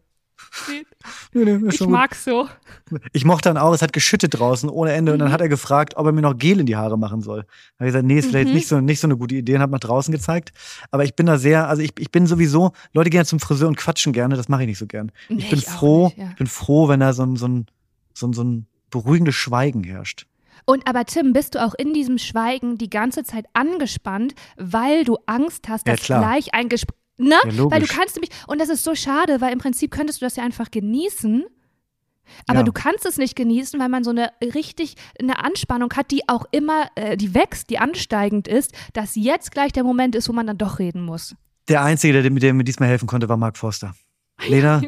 [1.71, 2.49] Ich mag's so.
[3.13, 5.13] Ich mochte dann auch, es hat geschüttet draußen ohne Ende.
[5.13, 5.25] Und Mhm.
[5.25, 7.43] dann hat er gefragt, ob er mir noch Gel in die Haare machen soll.
[7.43, 8.55] Da habe ich gesagt, nee, ist vielleicht Mhm.
[8.55, 10.53] nicht, so, nicht so eine gute Idee und hat mal draußen gezeigt.
[10.91, 13.77] Aber ich bin da sehr, also ich, ich bin sowieso, Leute gehen zum Friseur und
[13.77, 15.13] quatschen gerne, das mache ich nicht so gern.
[15.29, 16.33] Nee, ich bin ich froh, nicht, ja.
[16.37, 17.67] bin froh, wenn da so ein, so ein,
[18.15, 20.27] so ein, so ein beruhigendes Schweigen herrscht.
[20.67, 25.17] Und aber Tim, bist du auch in diesem Schweigen die ganze Zeit angespannt, weil du
[25.27, 26.21] Angst hast, Ja, dass klar.
[26.21, 26.97] gleich ein Gespräch.
[27.21, 27.37] Ne?
[27.51, 30.27] Ja, weil du kannst nämlich, und das ist so schade, weil im Prinzip könntest du
[30.27, 31.45] das ja einfach genießen.
[32.47, 32.63] Aber Ja.
[32.65, 36.47] du kannst es nicht genießen, weil man so eine richtig eine Anspannung hat, die auch
[36.53, 40.47] immer, äh, die wächst, die ansteigend ist, dass jetzt gleich der Moment ist, wo man
[40.47, 41.35] dann doch reden muss.
[41.69, 43.95] Der Einzige, der, der mir diesmal helfen konnte, war Mark Forster.
[44.49, 44.81] Lena,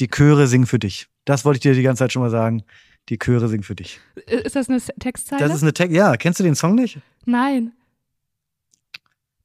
[0.00, 1.06] die Chöre singen für dich.
[1.24, 2.64] Das wollte ich dir die ganze Zeit schon mal sagen.
[3.08, 4.00] Die Chöre singen für dich.
[4.26, 5.42] Ist das eine Textzeile?
[5.42, 5.94] Das ist eine Text.
[5.96, 6.98] Ja, kennst du den Song nicht?
[7.24, 7.72] Nein.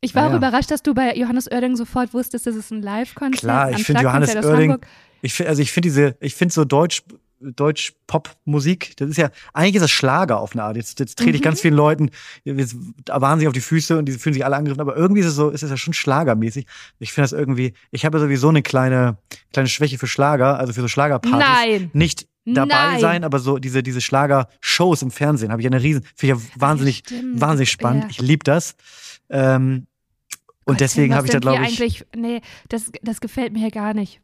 [0.03, 0.37] Ich war auch ja.
[0.37, 4.03] überrascht, dass du bei Johannes Oerding sofort wusstest, dass es ein Live-Konzert Klar, ich finde
[4.03, 4.77] Johannes Oerding,
[5.21, 7.03] ich find, also ich finde diese, ich finde so Deutsch,
[7.39, 10.75] Deutsch-Pop-Musik, das ist ja, eigentlich ist das Schlager auf eine Art.
[10.75, 11.43] Jetzt, jetzt trete ich Mhm.
[11.43, 12.09] ganz vielen Leuten
[12.43, 12.75] jetzt
[13.07, 15.49] wahnsinnig auf die Füße und die fühlen sich alle angegriffen, aber irgendwie ist es so,
[15.49, 16.65] ist es ja schon schlagermäßig.
[16.99, 19.17] Ich finde das irgendwie, ich habe ja sowieso eine kleine,
[19.51, 21.39] kleine Schwäche für Schlager, also für so Schlagerpartys.
[21.39, 21.89] Nein.
[21.93, 22.99] Nicht dabei Nein.
[22.99, 26.49] sein, aber so diese, diese Schlager-Shows im Fernsehen habe ich eine riesen, finde ich ja
[26.59, 27.39] wahnsinnig, stimmt.
[27.39, 28.03] wahnsinnig spannend.
[28.03, 28.09] Ja.
[28.09, 28.75] Ich liebe das.
[29.29, 29.87] Ähm,
[30.65, 33.71] und Gott, deswegen habe ich da, glaube ich, Eigentlich, nee, das, das gefällt mir hier
[33.71, 34.19] gar nicht.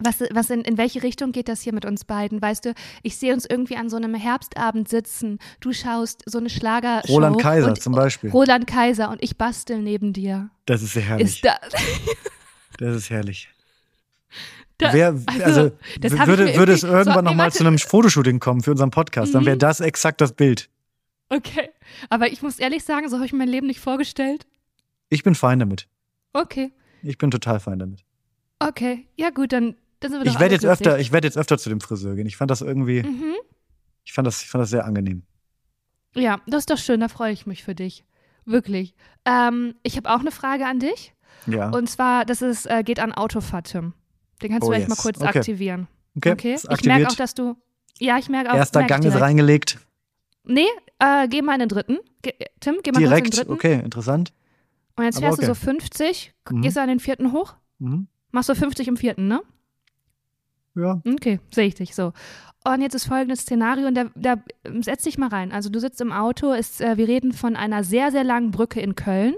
[0.00, 2.42] Was, was in, in welche Richtung geht das hier mit uns beiden?
[2.42, 5.38] Weißt du, ich sehe uns irgendwie an so einem Herbstabend sitzen.
[5.60, 7.12] Du schaust so eine Schlagershow.
[7.12, 8.30] Roland Kaiser und, zum Beispiel.
[8.30, 10.50] Roland Kaiser und ich bastel neben dir.
[10.66, 11.26] das ist herrlich.
[11.36, 11.56] Ist da,
[12.78, 13.48] Das ist herrlich.
[14.78, 18.62] da, Wer, also, das ich würde, würde es irgendwann so, nochmal zu einem Fotoshooting kommen
[18.62, 19.60] für unseren Podcast, dann wäre Mhm.
[19.60, 20.68] das exakt das Bild.
[21.28, 21.70] Okay.
[22.10, 24.44] Aber ich muss ehrlich sagen, so habe ich mir mein Leben nicht vorgestellt.
[25.08, 25.88] Ich bin fein damit.
[26.32, 26.72] Okay.
[27.02, 28.04] Ich bin total fein damit.
[28.58, 29.06] Okay.
[29.16, 31.06] Ja, gut, dann, dann sind wir Ich werde jetzt öfter, glücklich.
[31.08, 32.26] ich werde jetzt öfter zu dem Friseur gehen.
[32.26, 33.34] Ich fand das irgendwie, Mhm.
[34.04, 35.22] ich fand das, ich fand das sehr angenehm.
[36.16, 38.04] Ja, das ist doch schön, da freue ich mich für dich.
[38.46, 38.94] Wirklich.
[39.24, 41.12] Ähm, ich habe auch eine Frage an dich.
[41.46, 41.70] Ja.
[41.70, 43.94] Und zwar, das ist, äh, geht an Autofahrt, Tim.
[44.42, 44.98] Den kannst Oh, du vielleicht yes.
[44.98, 45.38] mal kurz Okay.
[45.38, 45.88] aktivieren.
[46.16, 46.54] okay, Okay?
[46.70, 47.56] Ich merke auch, dass du.
[47.98, 48.56] Ja, ich merke auch.
[48.56, 49.22] Erster merk Gang ist direkt.
[49.22, 49.78] reingelegt.
[50.44, 50.66] Nee,
[50.98, 51.98] äh, geh mal in den dritten.
[52.22, 53.36] Ge Tim, geh mal kurz in den Direkt.
[53.38, 53.52] dritten.
[53.52, 54.32] Okay, interessant.
[54.96, 55.60] Und jetzt fährst du so okay.
[55.60, 56.34] 50.
[56.50, 56.62] Mhm.
[56.62, 57.54] Gehst du an den vierten hoch?
[57.78, 58.06] Mhm.
[58.30, 59.42] Machst du 50 im vierten, ne?
[60.76, 61.00] Ja.
[61.06, 62.12] Okay, sehe ich dich so.
[62.66, 65.52] Und jetzt ist folgendes Szenario und da, da ähm, setz dich mal rein.
[65.52, 68.80] Also du sitzt im Auto, ist, äh, wir reden von einer sehr, sehr langen Brücke
[68.80, 69.34] in Köln,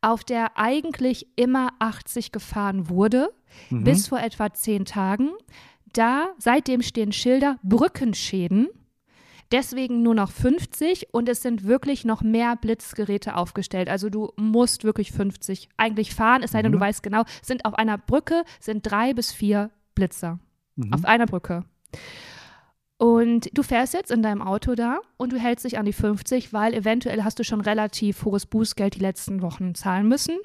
[0.00, 3.32] auf der eigentlich immer 80 gefahren wurde,
[3.70, 3.84] Mhm.
[3.84, 5.30] bis vor etwa zehn Tagen.
[5.92, 8.68] Da, seitdem stehen Schilder, Brückenschäden.
[9.52, 13.88] Deswegen nur noch 50 und es sind wirklich noch mehr Blitzgeräte aufgestellt.
[13.88, 16.76] Also du musst wirklich 50 eigentlich fahren, es sei denn, Mhm.
[16.76, 20.38] du weißt genau, sind auf einer Brücke sind drei bis vier Blitzer
[20.76, 20.94] Mhm.
[20.94, 21.64] auf einer Brücke.
[22.98, 26.52] Und du fährst jetzt in deinem Auto da und du hältst dich an die 50,
[26.52, 30.36] weil eventuell hast du schon relativ hohes Bußgeld die letzten Wochen zahlen müssen.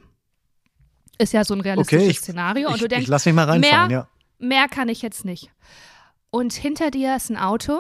[1.20, 2.68] Ist ja so ein realistisches Okay, ich- Szenario.
[2.70, 4.08] Und ich, du ich denkst, lass mich mal reinfahren, mehr-
[4.40, 4.46] ja.
[4.46, 5.52] mehr kann ich jetzt nicht.
[6.32, 7.80] Und hinter dir ist ein Auto.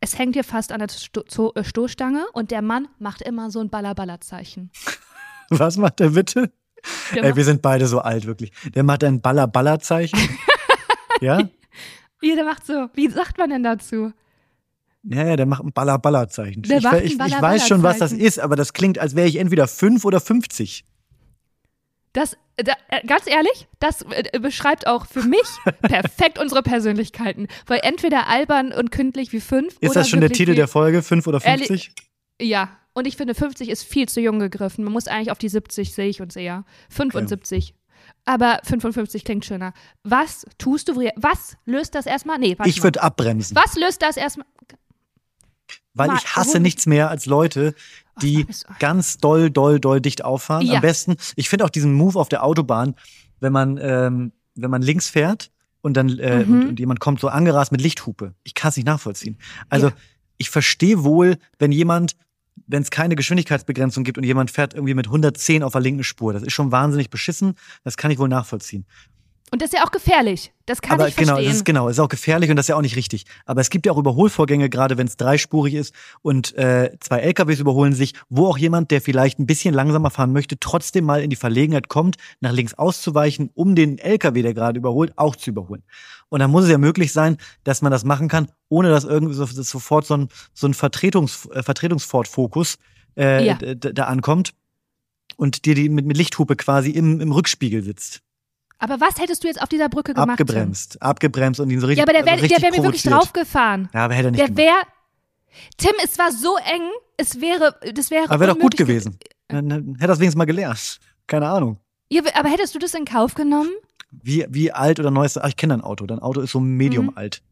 [0.00, 3.60] Es hängt dir fast an der Sto äh, Stoßstange und der Mann macht immer so
[3.60, 4.70] ein Baller-Baller-Zeichen.
[5.50, 6.52] Was macht der bitte?
[7.14, 8.52] Der Ey, wir sind beide so alt, wirklich.
[8.74, 10.18] Der macht ein Baller-Baller-Zeichen.
[11.20, 11.48] ja?
[12.20, 12.88] Wie, der macht so.
[12.94, 14.12] Wie sagt man denn dazu?
[15.02, 16.62] Ja, ja, der macht ein Baller-Baller-Zeichen.
[16.64, 19.66] Ich, ich, ich weiß schon, was das ist, aber das klingt, als wäre ich entweder
[19.66, 20.84] fünf oder 50.
[22.12, 25.46] Das, da, äh, ganz ehrlich, das äh, beschreibt auch für mich
[25.82, 27.48] perfekt unsere Persönlichkeiten.
[27.66, 31.02] Weil entweder albern und kündlich wie fünf Ist oder das schon der Titel der Folge?
[31.02, 31.92] Fünf oder Ehrlich- 50?
[32.40, 34.84] Ja, und ich finde 50 ist viel zu jung gegriffen.
[34.84, 36.64] Man muss eigentlich auf die 70, sehe ich uns eher.
[36.90, 37.74] 75.
[38.24, 39.72] Aber 55 klingt schöner.
[40.02, 40.96] Was tust du?
[41.16, 42.38] Was löst das erstmal?
[42.38, 43.56] Nee, warte Ich würde abbremsen.
[43.56, 44.46] Was löst das erstmal?
[45.94, 47.74] Weil ich hasse nichts mehr als Leute,
[48.22, 48.46] die
[48.78, 50.66] ganz doll, doll, doll dicht auffahren.
[50.66, 50.76] Ja.
[50.76, 52.94] Am besten, ich finde auch diesen Move auf der Autobahn,
[53.40, 55.50] wenn man, ähm, wenn man links fährt
[55.80, 56.52] und dann äh, Mhm.
[56.52, 58.34] und, und jemand kommt so angerast mit Lichthupe.
[58.44, 59.38] Ich kann es nicht nachvollziehen.
[59.68, 59.92] Also Ja.
[60.38, 62.16] ich verstehe wohl, wenn jemand,
[62.66, 66.32] wenn es keine Geschwindigkeitsbegrenzung gibt und jemand fährt irgendwie mit 110 auf der linken Spur.
[66.32, 67.54] Das ist schon wahnsinnig beschissen.
[67.84, 68.84] Das kann ich wohl nachvollziehen.
[69.50, 70.52] Und das ist ja auch gefährlich.
[70.66, 71.48] Das kann Aber ich genau, verstehen.
[71.48, 73.24] das ist genau, ist auch gefährlich und das ist ja auch nicht richtig.
[73.46, 77.58] Aber es gibt ja auch Überholvorgänge, gerade wenn es dreispurig ist und äh, zwei LKWs
[77.60, 81.30] überholen sich, wo auch jemand, der vielleicht ein bisschen langsamer fahren möchte, trotzdem mal in
[81.30, 85.82] die Verlegenheit kommt, nach links auszuweichen, um den LKW, der gerade überholt, auch zu überholen.
[86.28, 89.34] Und dann muss es ja möglich sein, dass man das machen kann, ohne dass irgendwie
[89.34, 92.76] so, dass sofort so ein, so ein Vertretungs, äh, Vertretungsford-Fokus
[93.16, 93.54] äh, Ja.
[93.54, 94.52] da ankommt
[95.36, 98.20] und dir die mit, mit Lichthupe quasi im, im Rückspiegel sitzt.
[98.78, 100.36] Aber was hättest du jetzt auf dieser Brücke gemacht?
[100.38, 100.44] Tim?
[100.46, 103.88] Abgebremst, abgebremst und ihn so richtig Ja, aber der wäre richtig wär mir wirklich draufgefahren.
[103.92, 104.82] Ja, aber hätte er nicht Der wäre.
[105.76, 106.82] Tim, es war so eng,
[107.16, 108.30] es wäre, das wäre.
[108.30, 109.18] Aber wäre doch gut gewesen.
[109.48, 111.00] Dann, hätte es wenigstens mal gelernt.
[111.26, 111.80] Keine Ahnung.
[112.10, 113.70] Ja, aber hättest du das in Kauf genommen?
[114.10, 116.06] Wie, wie alt oder neu ist Ach, ich kenne dein Auto.
[116.06, 117.12] Dein Auto ist so medium Mhm.
[117.16, 117.42] alt.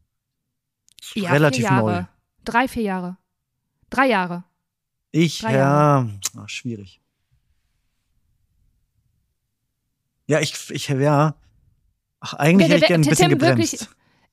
[1.13, 1.91] Ja, Relativ Jahre.
[1.91, 2.03] neu.
[2.45, 3.17] Drei, vier Jahre.
[3.89, 4.43] Drei Jahre.
[5.11, 7.01] Ich, Drei ja, ach, schwierig.
[10.27, 11.35] Ja, ich, ich, ja.
[12.19, 13.73] Ach, eigentlich hätte ich gerne ein bisschen Tim gebremst.
[13.81, 13.87] wirklich-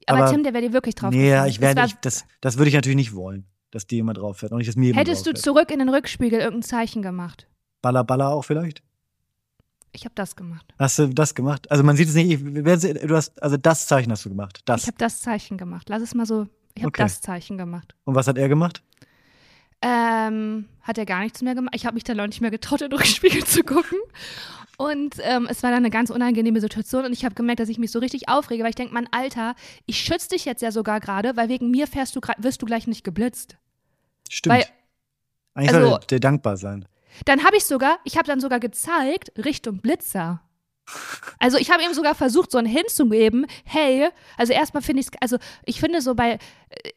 [0.06, 2.56] Aber, Aber- Tim, der wäre dir wirklich drauf nee, ja, ich werde, ich, das, das
[2.58, 4.52] würde ich natürlich nicht wollen, dass dir jemand drauf fährt.
[4.52, 7.46] Und nicht, dass mir jemand Hättest du zurück in den Rückspiegel irgendein Zeichen gemacht?
[7.82, 8.82] Baller, Baller auch vielleicht?
[9.92, 10.66] Ich habe das gemacht.
[10.78, 11.70] Hast du das gemacht?
[11.70, 14.60] Also man sieht es nicht, ich- du hast, also das Zeichen hast du gemacht.
[14.64, 14.82] Das.
[14.82, 15.88] Ich habe das Zeichen gemacht.
[15.88, 16.48] Lass es mal so.
[16.74, 17.02] Ich habe Okay.
[17.02, 17.94] das Zeichen gemacht.
[18.04, 18.82] Und was hat er gemacht?
[19.82, 21.74] Ähm, hat er gar nichts mehr gemacht.
[21.76, 23.98] Ich habe mich dann auch nicht mehr getraut, in den Rückspiegel zu gucken.
[24.76, 27.78] Und ähm, es war dann eine ganz unangenehme Situation und ich habe gemerkt, dass ich
[27.78, 29.54] mich so richtig aufrege, weil ich denke, Mann, Alter,
[29.86, 32.86] ich schütze dich jetzt ja sogar gerade, weil wegen mir fährst du wirst du gleich
[32.86, 33.56] nicht geblitzt.
[34.28, 34.56] Stimmt.
[34.56, 34.66] Weil-
[35.54, 36.86] Eigentlich also- soll der, der dankbar sein.
[37.26, 40.42] Dann habe ich sogar, ich habe dann sogar gezeigt Richtung Blitzer.
[41.38, 45.12] Also ich habe ihm sogar versucht, so einen hinzugeben, hey, also erstmal finde ich es,
[45.20, 46.38] also ich finde so bei,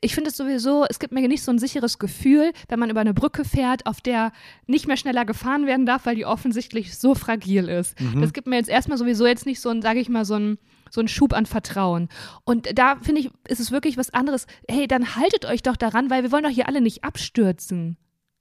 [0.02, 3.02] ich finde es sowieso, es gibt mir nicht so ein sicheres Gefühl, wenn man über
[3.02, 4.32] eine Brücke fährt, auf der
[4.66, 8.00] nicht mehr schneller gefahren werden darf, weil die offensichtlich so fragil ist.
[8.00, 8.22] Mhm.
[8.22, 10.58] Das gibt mir jetzt erstmal sowieso jetzt nicht so ein, sage ich mal, so ein,
[10.90, 12.10] so ein Schub an Vertrauen.
[12.44, 14.48] Und da finde ich, ist es wirklich was anderes.
[14.70, 17.98] Hey, dann haltet euch doch daran, weil wir wollen doch hier alle nicht abstürzen.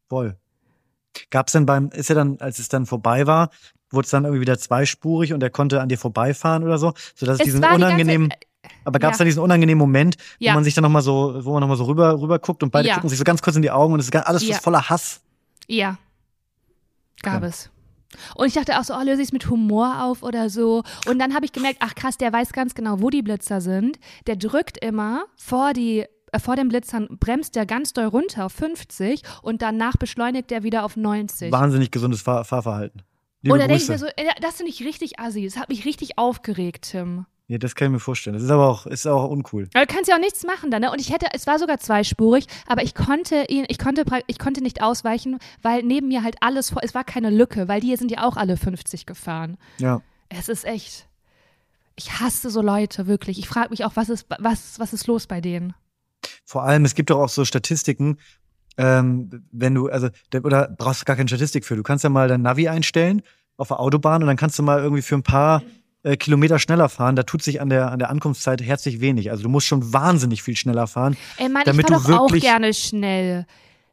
[0.08, 0.38] Voll.
[1.30, 3.50] Gab's denn beim, ist er dann, als es dann vorbei war,
[3.90, 7.34] wurde es dann irgendwie wieder zweispurig und er konnte an dir vorbeifahren oder so, sodass
[7.36, 8.32] es Es diesen war die unangenehmen,
[8.84, 9.18] aber gab's ja.
[9.18, 10.52] da diesen unangenehmen Moment, Ja.
[10.52, 12.88] wo man sich dann nochmal so, wo man nochmal so rüber, rüber guckt und beide
[12.88, 12.94] Ja.
[12.94, 14.58] gucken sich so ganz kurz in die Augen und es ist alles Ja.
[14.58, 15.20] voller Hass.
[15.68, 15.98] Ja.
[17.22, 17.48] Gab Ja.
[17.48, 17.70] es.
[18.34, 20.82] Und ich dachte auch so, oh, löse ich es mit Humor auf oder so.
[21.06, 23.98] Und dann habe ich gemerkt, ach krass, der weiß ganz genau, wo die Blitzer sind.
[24.26, 26.06] Der drückt immer vor die äh,
[26.40, 30.84] vor den Blitzern bremst der ganz doll runter auf 50 und danach beschleunigt er wieder
[30.84, 31.52] auf 90.
[31.52, 33.02] Wahnsinnig gesundes Fahr Fahrverhalten.
[33.42, 35.44] Liebe und da denke ich mir so, äh, das finde ich richtig assi.
[35.44, 37.26] Das hat mich richtig aufgeregt, Tim.
[37.48, 38.34] ja, das kann ich mir vorstellen.
[38.34, 39.68] Das ist aber auch, ist auch uncool.
[39.74, 40.90] Aber du kannst ja auch nichts machen dann, ne?
[40.90, 44.62] Und ich hätte, es war sogar zweispurig, aber ich konnte ihn, ich konnte, ich konnte
[44.62, 48.10] nicht ausweichen, weil neben mir halt alles, vor, es war keine Lücke, weil die sind
[48.10, 49.58] ja auch alle 50 gefahren.
[49.78, 50.00] Ja.
[50.28, 51.06] Es ist echt,
[51.94, 53.38] ich hasse so Leute, wirklich.
[53.38, 55.74] Ich frage mich auch, was ist, was, was ist los bei denen?
[56.46, 58.18] Vor allem, es gibt doch auch so Statistiken,
[58.78, 60.08] ähm, wenn du, also,
[60.42, 61.74] oder brauchst du gar keine Statistik für.
[61.74, 63.22] Du kannst ja mal dein Navi einstellen
[63.56, 65.62] auf der Autobahn und dann kannst du mal irgendwie für ein paar
[66.04, 67.16] äh, Kilometer schneller fahren.
[67.16, 69.30] Da tut sich an der, an der Ankunftszeit herzlich wenig.
[69.32, 71.16] Also du musst schon wahnsinnig viel schneller fahren.
[71.36, 73.44] Ey Mann, Damit ich fahr du doch auch gerne schnell.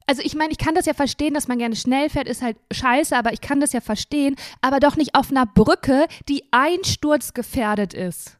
[0.05, 2.57] Also ich meine, ich kann das ja verstehen, dass man gerne schnell fährt, ist halt
[2.71, 7.93] scheiße, aber ich kann das ja verstehen, aber doch nicht auf einer Brücke, die einsturzgefährdet
[7.93, 8.37] ist.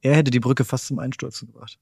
[0.00, 1.78] Er hätte die Brücke fast zum Einsturz gebracht.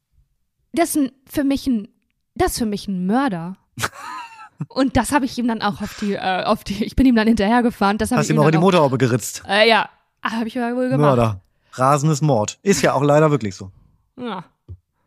[0.79, 1.89] Das ist ein, für mich ein,
[2.37, 3.57] das ist für mich ein Mörder.
[4.69, 7.17] Und das habe ich ihm dann auch auf die, äh, auf die, ich bin ihm
[7.17, 7.99] dann hinterhergefahren.
[7.99, 9.43] Das Hast ich ihm auch in die Motorhaube geritzt.
[9.49, 9.89] Äh, ja,
[10.23, 11.01] habe ich ja wohl gemacht.
[11.01, 11.41] Mörder.
[11.73, 12.59] Rasendes Mord.
[12.63, 13.73] Ist ja auch leider wirklich so.
[14.17, 14.45] Ja.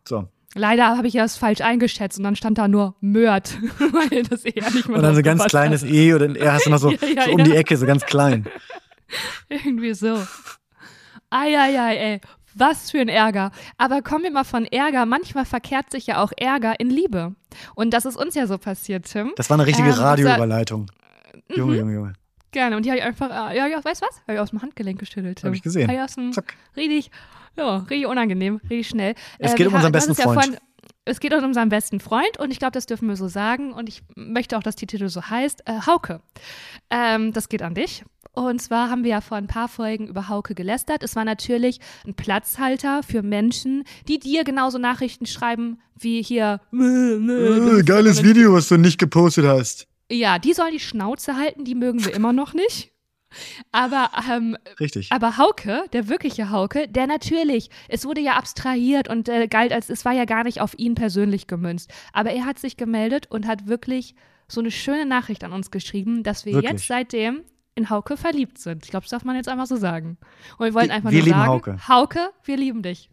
[0.05, 0.27] So.
[0.55, 4.69] Leider habe ich das falsch eingeschätzt und dann stand da nur Mörd, weil das eher
[4.71, 5.89] nicht mehr Und dann so ganz kleines hat.
[5.89, 7.45] E oder er hast du noch so, Ja, ja, so um ja.
[7.45, 8.45] die Ecke, so ganz klein.
[9.47, 10.21] Irgendwie so.
[11.29, 12.21] Eieiei, ey.
[12.55, 13.51] Was für ein Ärger.
[13.77, 15.05] Aber kommen wir mal von Ärger.
[15.05, 17.35] Manchmal verkehrt sich ja auch Ärger in Liebe.
[17.75, 19.33] Und das ist uns ja so passiert, Tim.
[19.35, 20.87] Das war eine richtige ähm, Radioüberleitung.
[21.49, 22.13] Junge, Junge, Junge.
[22.51, 22.75] Gerne.
[22.75, 24.21] Und die habe ich einfach, äh, ja, ja, weißt du was?
[24.21, 25.39] Habe ich aus dem Handgelenk geschüttelt.
[25.39, 25.47] Tim.
[25.47, 25.87] Habe ich gesehen.
[25.87, 26.55] Hab ich aus dem, Zack.
[26.75, 27.09] Richtig,
[27.57, 29.15] ja, richtig unangenehm, richtig schnell.
[29.39, 30.35] Es äh, geht um unseren besten Freund.
[30.35, 30.57] Ja von,
[31.05, 33.89] es geht um unseren besten Freund und ich glaube, das dürfen wir so sagen und
[33.89, 35.67] ich möchte auch, dass die Titel so heißt.
[35.67, 36.21] Äh, Hauke.
[36.89, 38.03] Ähm, das geht an dich.
[38.33, 41.03] Und zwar haben wir ja vor ein paar Folgen über Hauke gelästert.
[41.03, 46.61] Es war natürlich ein Platzhalter für Menschen, die dir genauso Nachrichten schreiben wie hier.
[46.73, 49.87] Äh, geiles Video, was du nicht gepostet hast.
[50.09, 52.91] Ja, die sollen die Schnauze halten, die mögen wir immer noch nicht.
[53.71, 55.07] Aber, ähm, Richtig.
[55.11, 59.89] aber Hauke, der wirkliche Hauke, der natürlich, es wurde ja abstrahiert und äh, galt als,
[59.89, 61.91] es war ja gar nicht auf ihn persönlich gemünzt.
[62.11, 64.15] Aber er hat sich gemeldet und hat wirklich
[64.49, 66.71] so eine schöne Nachricht an uns geschrieben, dass wir wirklich?
[66.71, 67.43] jetzt seitdem
[67.75, 68.85] in Hauke verliebt sind.
[68.85, 70.17] Ich glaube, das darf man jetzt einfach so sagen.
[70.57, 71.87] Und wir wollten einfach wir nur lieben sagen, Hauke.
[71.87, 73.09] Hauke, wir lieben dich.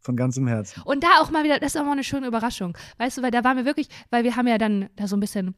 [0.00, 0.80] Von ganzem Herzen.
[0.82, 2.78] Und da auch mal wieder, das ist auch mal eine schöne Überraschung.
[2.98, 5.20] Weißt du, weil da waren wir wirklich, weil wir haben ja dann da so ein
[5.20, 5.54] bisschen,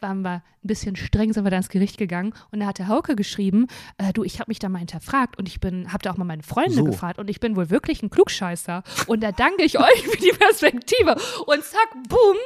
[0.00, 2.88] waren wir ein bisschen streng, sind wir dann ins Gericht gegangen und da hat der
[2.88, 3.66] Hauke geschrieben,
[3.98, 6.24] äh, du, ich habe mich da mal hinterfragt und ich bin, habe da auch mal
[6.24, 6.84] meine Freunde so.
[6.84, 8.82] gefragt und ich bin wohl wirklich ein Klugscheißer.
[9.06, 11.16] Und da danke ich euch für die Perspektive.
[11.46, 12.36] Und zack, boom,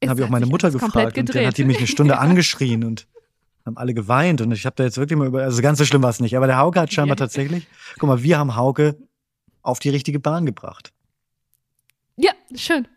[0.00, 2.84] dann habe ich auch meine Mutter gefragt und dann hat die mich eine Stunde angeschrien
[2.84, 3.06] und
[3.66, 6.02] haben alle geweint und ich habe da jetzt wirklich mal über, also ganz so schlimm
[6.02, 7.18] war es nicht, aber der Hauke hat scheinbar ja.
[7.18, 7.66] tatsächlich,
[7.98, 8.96] guck mal, wir haben Hauke
[9.62, 10.92] auf die richtige Bahn gebracht.
[12.16, 12.88] Ja, schön.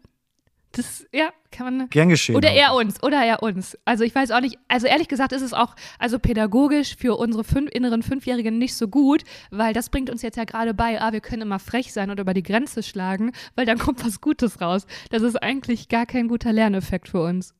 [0.73, 1.89] Das, ja, kann man.
[1.89, 2.35] Gern geschehen.
[2.35, 3.77] Oder er uns, oder er uns.
[3.85, 7.43] Also ich weiß auch nicht, also ehrlich gesagt ist es auch, also pädagogisch für unsere
[7.43, 11.13] fünf, inneren Fünfjährigen nicht so gut, weil das bringt uns jetzt ja gerade bei, ah,
[11.13, 14.61] wir können immer frech sein oder über die Grenze schlagen, weil dann kommt was Gutes
[14.61, 14.87] raus.
[15.11, 17.53] Das ist eigentlich gar kein guter Lerneffekt für uns.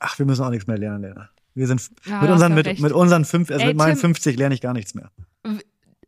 [0.00, 1.30] Ach, wir müssen auch nichts mehr lernen, Lena.
[1.54, 4.36] Wir sind ja, mit, unseren, mit, mit, unseren fünf, also Ey, mit meinen Tim, 50
[4.36, 5.12] lerne ich gar nichts mehr.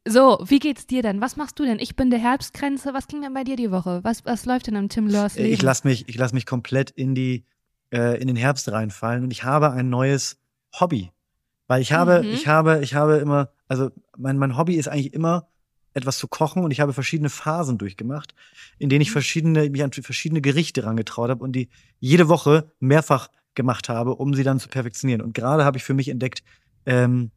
[0.07, 1.21] So, wie geht's dir denn?
[1.21, 1.79] Was machst du denn?
[1.81, 2.95] Ich bin der Herbstgrenze.
[2.95, 4.01] Was ging denn bei dir die Woche?
[4.05, 5.53] Was, was läuft denn am Tim Lörs Leben?
[5.53, 7.45] Ich lasse mich, ich lass mich komplett in die,
[7.92, 10.38] äh, in den Herbst reinfallen und ich habe ein neues
[10.79, 11.11] Hobby.
[11.66, 12.31] Weil ich habe, mhm.
[12.31, 15.49] ich habe, ich habe immer, also mein, mein Hobby ist eigentlich immer,
[15.92, 18.35] etwas zu kochen und ich habe verschiedene Phasen durchgemacht,
[18.79, 19.14] in denen ich mhm.
[19.14, 24.35] verschiedene, mich an verschiedene Gerichte rangetraut habe und die jede Woche mehrfach gemacht habe, um
[24.35, 25.23] sie dann zu perfektionieren.
[25.23, 26.42] Und gerade habe ich für mich entdeckt,
[26.85, 27.31] ähm,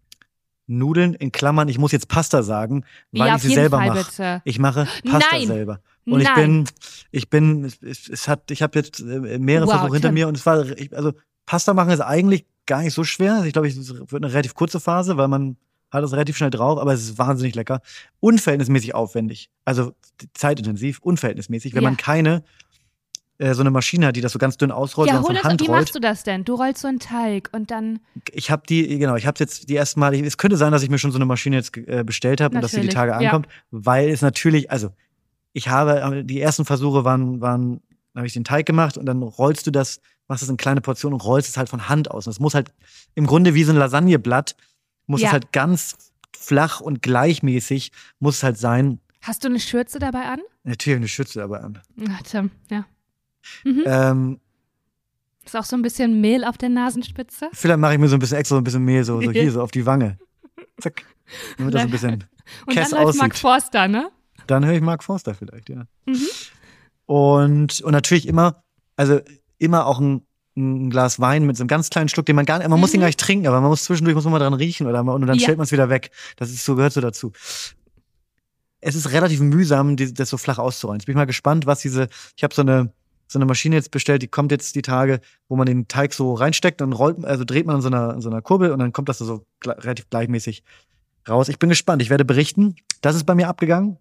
[0.70, 4.42] Nudeln in Klammern, ich muss jetzt Pasta sagen, weil ja, ich sie selber mache.
[4.46, 5.48] Ich mache Pasta Nein.
[5.48, 5.80] selber.
[6.06, 6.28] Und Nein.
[6.28, 6.66] ich bin,
[7.12, 10.46] ich bin, es, hat, ich habe jetzt äh, mehrere wow, Versuche hinter mir und es
[10.46, 11.14] war, ich, also
[11.46, 13.34] Pasta machen ist eigentlich gar nicht so schwer.
[13.34, 15.58] Also ich glaube, es wird eine relativ kurze Phase, weil man
[15.92, 17.82] hat es relativ schnell drauf, aber es ist wahnsinnig lecker.
[18.20, 19.50] Unverhältnismäßig aufwendig.
[19.66, 19.94] Also
[20.34, 21.90] zeitintensiv, unverhältnismäßig, wenn ja.
[21.90, 22.44] man keine
[23.40, 25.44] äh, so eine Maschine hat, die das so ganz dünn ausrollt ja, und von das,
[25.44, 25.82] Hand wie rollt.
[25.82, 26.46] machst du das denn?
[26.46, 28.00] Du rollst so einen Teig und dann.
[28.32, 30.14] Ich habe die, genau, ich habe jetzt die ersten Mal.
[30.14, 32.62] Es könnte sein, dass ich mir schon so eine Maschine jetzt äh, bestellt habe und
[32.62, 33.52] dass sie die Tage ankommt, ja.
[33.72, 34.92] weil es natürlich, also
[35.54, 37.82] ich habe äh, die ersten Versuche waren, waren,
[38.14, 41.14] habe ich den Teig gemacht und dann rollst du das, machst es in kleine Portionen
[41.14, 42.28] und rollst es halt von Hand aus.
[42.28, 42.74] Und es muss halt
[43.16, 44.56] im Grunde wie so ein Lasagneblatt
[45.08, 45.28] muss ja.
[45.28, 49.00] es halt ganz flach und gleichmäßig muss es halt sein.
[49.22, 50.40] Hast du eine Schürze dabei an?
[50.64, 51.80] Natürlich eine Schürze dabei an.
[52.10, 52.86] Ach, Tim, ja.
[53.64, 53.84] Mhm.
[53.86, 54.40] Ähm,
[55.46, 57.50] ist auch so ein bisschen Mehl auf der Nasenspitze.
[57.54, 59.52] Vielleicht mache ich mir so ein bisschen extra so ein bisschen Mehl, so, so hier,
[59.52, 60.18] so auf die Wange.
[60.80, 61.06] Zack.
[61.58, 62.24] Damit das ein bisschen
[62.66, 63.22] Und Kess dann aussieht.
[63.22, 64.10] Mark Forster, ne?
[64.48, 65.86] Dann höre ich Mark Forster vielleicht, ja.
[66.06, 66.28] Mhm.
[67.06, 68.64] Und, und natürlich immer,
[68.96, 69.20] also
[69.58, 70.26] immer auch ein,
[70.56, 72.82] ein Glas Wein mit so einem ganz kleinen Schluck, den man gar nicht, man mhm.
[72.82, 75.02] muss ihn gar nicht trinken, aber man muss zwischendurch muss man mal dran riechen oder
[75.02, 75.44] und dann ja.
[75.44, 76.12] stellt man es wieder weg.
[76.36, 77.32] Das ist so, gehört so dazu.
[78.82, 81.00] Es ist relativ mühsam, das so flach auszurollen.
[81.00, 82.94] Jetzt bin ich mal gespannt, was diese, ich habe so eine,
[83.30, 86.34] so eine Maschine jetzt bestellt, die kommt jetzt die Tage, wo man den Teig so
[86.34, 88.92] reinsteckt und rollt, also dreht man in so einer, in so einer Kurbel und dann
[88.92, 90.64] kommt das so relativ gleichmäßig
[91.28, 91.48] raus.
[91.48, 92.02] Ich bin gespannt.
[92.02, 92.76] Ich werde berichten.
[93.02, 93.98] Das ist bei mir abgegangen.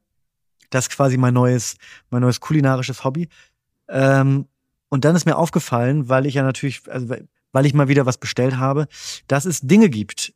[0.71, 1.77] Das ist quasi mein neues,
[2.11, 3.29] mein neues kulinarisches Hobby.
[3.89, 4.47] Ähm,
[4.89, 7.15] und dann ist mir aufgefallen, weil ich ja natürlich, also
[7.53, 8.89] weil ich mal wieder was bestellt habe,
[9.27, 10.33] dass es Dinge gibt,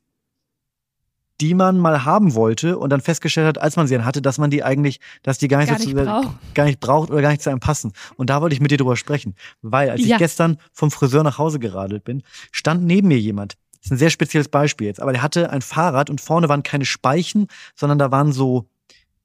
[1.42, 4.38] die man mal haben wollte und dann festgestellt hat, als man sie dann hatte, dass
[4.38, 7.20] man die eigentlich, dass die gar nicht, gar nicht, so zu, gar nicht braucht oder
[7.20, 7.92] gar nicht zu einem passen.
[8.14, 9.34] Und da wollte ich mit dir drüber sprechen.
[9.60, 10.14] Weil als ja.
[10.14, 13.54] ich gestern vom Friseur nach Hause geradelt bin, stand neben mir jemand.
[13.72, 16.62] Das ist ein sehr spezielles Beispiel jetzt, aber der hatte ein Fahrrad und vorne waren
[16.62, 18.68] keine Speichen, sondern da waren so,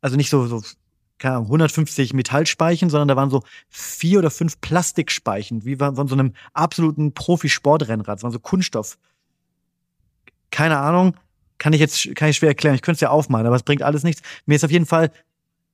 [0.01, 0.63] also nicht so, so
[1.19, 6.15] keine Ahnung, 150 Metallspeichen, sondern da waren so vier oder fünf Plastikspeichen, wie von so
[6.15, 8.17] einem absoluten Profi-Sportrennrad.
[8.17, 8.97] Das waren so Kunststoff.
[10.49, 11.13] Keine Ahnung,
[11.57, 12.75] kann ich jetzt kann ich schwer erklären.
[12.75, 14.21] Ich könnte es ja aufmalen, aber es bringt alles nichts.
[14.45, 15.11] Mir ist auf jeden Fall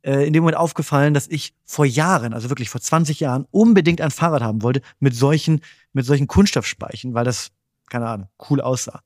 [0.04, 4.02] äh, in dem Moment aufgefallen, dass ich vor Jahren, also wirklich vor 20 Jahren, unbedingt
[4.02, 5.62] ein Fahrrad haben wollte mit solchen
[5.94, 7.52] mit solchen Kunststoffspeichen, weil das
[7.90, 9.02] keine Ahnung cool aussah.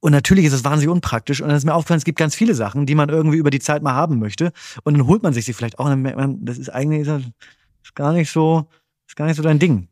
[0.00, 1.40] Und natürlich ist es wahnsinnig unpraktisch.
[1.40, 3.58] Und dann ist mir aufgefallen, es gibt ganz viele Sachen, die man irgendwie über die
[3.58, 4.52] Zeit mal haben möchte.
[4.84, 5.86] Und dann holt man sich sie vielleicht auch.
[5.86, 8.68] Und dann merkt man, das ist eigentlich ist gar nicht so,
[9.06, 9.88] ist gar nicht so dein Ding.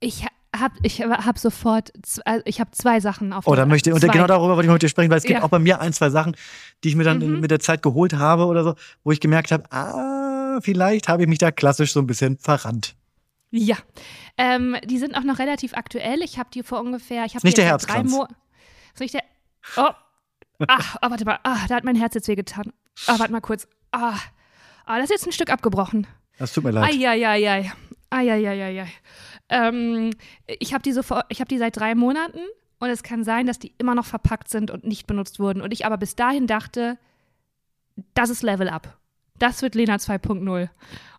[0.00, 0.24] Ich
[0.60, 1.92] hab, ich hab sofort,
[2.24, 4.08] also ich habe zwei Sachen auf Oh, da möchte und zwei.
[4.08, 5.44] genau darüber wollte ich mit dir sprechen, weil es gibt Ja.
[5.44, 6.36] auch bei mir ein, zwei Sachen,
[6.82, 7.40] die ich mir dann Mhm.
[7.40, 11.28] mit der Zeit geholt habe oder so, wo ich gemerkt habe, ah, vielleicht habe ich
[11.28, 12.94] mich da klassisch so ein bisschen verrannt.
[13.50, 13.76] Ja.
[14.36, 16.22] Ähm, die sind auch noch relativ aktuell.
[16.22, 18.10] Ich habe die vor ungefähr, ich habe nicht der seit drei Herzkranz.
[18.10, 18.26] Mo
[18.94, 19.22] Ist nicht der.
[19.76, 19.90] Oh.
[20.68, 21.38] Ach, oh, warte mal.
[21.42, 22.72] Ah, da hat mein Herz jetzt wehgetan.
[23.06, 23.66] Ah, warte mal kurz.
[23.92, 24.14] Ah.
[24.86, 26.06] ah, das ist jetzt ein Stück abgebrochen.
[26.38, 26.92] Das tut mir leid.
[26.94, 27.70] Eieiei.
[28.14, 28.86] Eieiei.
[29.48, 30.10] Ähm,
[30.46, 32.40] ich habe die, so ich hab die seit drei Monaten
[32.78, 35.60] und es kann sein, dass die immer noch verpackt sind und nicht benutzt wurden.
[35.60, 36.98] Und ich aber bis dahin dachte,
[38.14, 38.98] das ist Level Up.
[39.38, 40.68] Das wird Lena 2.0.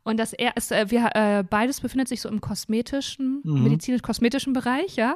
[0.08, 3.64] Und das er ist, äh, wir, äh, beides befindet sich so im kosmetischen, Mhm.
[3.64, 5.16] medizinisch-kosmetischen Bereich, ja.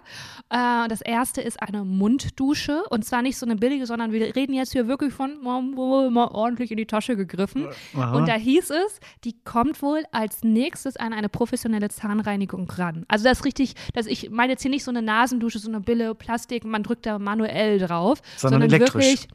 [0.50, 4.54] Äh, das erste ist eine Munddusche und zwar nicht so eine billige, sondern wir reden
[4.54, 7.68] jetzt hier wirklich von mal, ordentlich in die Tasche gegriffen.
[7.94, 8.18] Aha.
[8.18, 13.06] Und da hieß es, die kommt wohl als nächstes an eine professionelle Zahnreinigung ran.
[13.08, 15.82] Also das ist richtig, dass ich meine jetzt hier nicht so eine Nasendusche, so eine
[15.82, 19.28] Bille Plastik, man drückt da manuell drauf, Sondern sondern, wirklich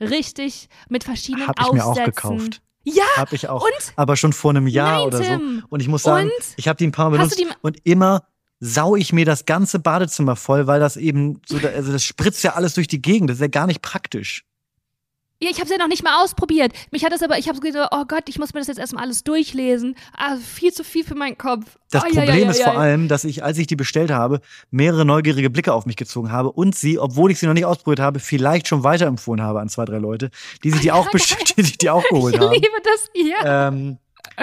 [0.00, 2.14] richtig mit verschiedenen Hab ich mir auch Aufsätzen.
[2.38, 2.62] gekauft.
[2.84, 3.62] Ja, Habe ich auch.
[3.62, 3.92] und?
[3.96, 5.24] Aber schon vor einem Jahr Nein, oder so.
[5.24, 5.64] Tim.
[5.68, 6.46] Und ich muss sagen, Und?
[6.56, 8.24] ich habe die ein paar Mal benutzt und immer
[8.60, 12.52] sau ich mir das ganze Badezimmer voll, weil das eben so, also das spritzt ja
[12.54, 13.28] alles durch die Gegend.
[13.28, 14.44] Das ist ja gar nicht praktisch.
[15.42, 16.72] Ja, ich habe es ja noch nicht mal ausprobiert.
[16.92, 18.78] Mich hat das aber, ich habe so gedacht, oh Gott, ich muss mir das jetzt
[18.78, 19.96] erstmal alles durchlesen.
[20.16, 21.78] Ah, viel zu viel für meinen Kopf.
[21.90, 22.70] Das ja, Problem ja, ja, ist ja.
[22.70, 26.30] vor allem, dass ich, als ich die bestellt habe, mehrere neugierige Blicke auf mich gezogen
[26.30, 29.68] habe und sie, obwohl ich sie noch nicht ausprobiert habe, vielleicht schon weiterempfohlen habe an
[29.68, 30.30] zwei, drei Leute,
[30.62, 32.52] die sich die auch, bestellt, die die auch geholt Ich haben.
[32.52, 33.34] liebe das hier.
[33.44, 33.98] Ähm,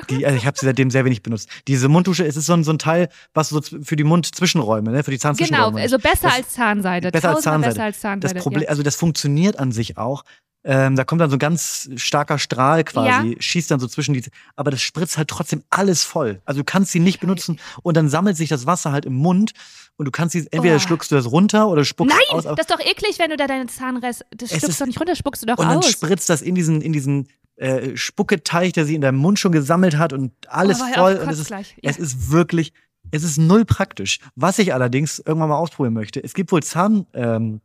[0.09, 1.49] die, also ich habe sie seitdem sehr wenig benutzt.
[1.67, 5.03] Diese Munddusche, es ist so ein, so ein Teil, was so für die Mundzwischenräume, ne,
[5.03, 5.79] für die genau, Zahnzwischenräume.
[5.81, 7.11] also besser Das- als Zahnseide.
[7.11, 7.73] besser als Zahnseide.
[7.73, 8.33] besser als Zahnseide.
[8.33, 8.69] das Problem, ja.
[8.69, 10.23] also das funktioniert an sich auch.
[10.65, 14.23] Ähm, da kommt dann so ein ganz starker Strahl quasi, schießt dann so zwischen die,
[14.57, 16.41] aber das spritzt halt trotzdem alles voll.
[16.45, 19.53] Also du kannst sie nicht benutzen und dann sammelt sich das Wasser halt im Mund
[19.95, 20.79] und du kannst sie, entweder Oh.
[20.79, 22.45] schluckst du das runter oder spuckst Nein, aus.
[22.45, 24.83] aber- das ist doch eklig, wenn du da deine Zahnreste, das Es spuckst ist- du
[24.83, 25.89] doch nicht runter, spuckst du doch und dann aus.
[25.91, 29.97] spritzt das in diesen, in diesen äh, Spucketeich, der sie in deinem Mund schon gesammelt
[29.97, 31.15] hat und alles Oh, auf, voll.
[31.17, 31.75] und es ist, gleich.
[31.81, 31.89] Ja.
[31.89, 32.71] es ist wirklich,
[33.11, 34.19] es ist null praktisch.
[34.35, 37.59] Was ich allerdings irgendwann mal ausprobieren möchte, es gibt wohl Zahn, ähm,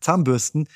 [0.00, 0.68] Zahnbürsten,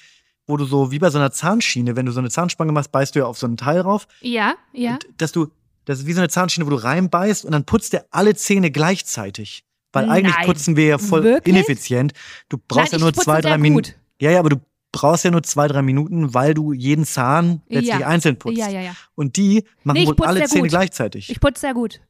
[0.51, 3.15] wo du so wie bei so einer Zahnschiene, wenn du so eine Zahnspange machst, beißt
[3.15, 4.99] du ja auf so ein Teil drauf, Ja, ja.
[5.17, 5.49] dass du,
[5.87, 8.71] das ist wie so eine Zahnschiene, wo du reinbeißt und dann putzt der alle Zähne
[8.71, 9.65] gleichzeitig.
[9.93, 10.47] Weil eigentlich Nein.
[10.47, 11.53] putzen wir ja voll Wirklich?
[11.57, 12.13] ineffizient.
[12.49, 13.93] Du brauchst Nein, ja nur zwei, drei Minuten.
[14.21, 14.57] Ja, ja, aber du
[14.93, 18.07] brauchst ja nur zwei, drei Minuten, weil du jeden Zahn letztlich Ja.
[18.07, 18.57] einzeln putzt.
[18.59, 18.95] Ja, ja, ja.
[19.17, 20.71] Und die machen Nee, wohl alle Zähne gut.
[20.71, 21.31] gleichzeitig.
[21.31, 22.01] Ich putze sehr gut.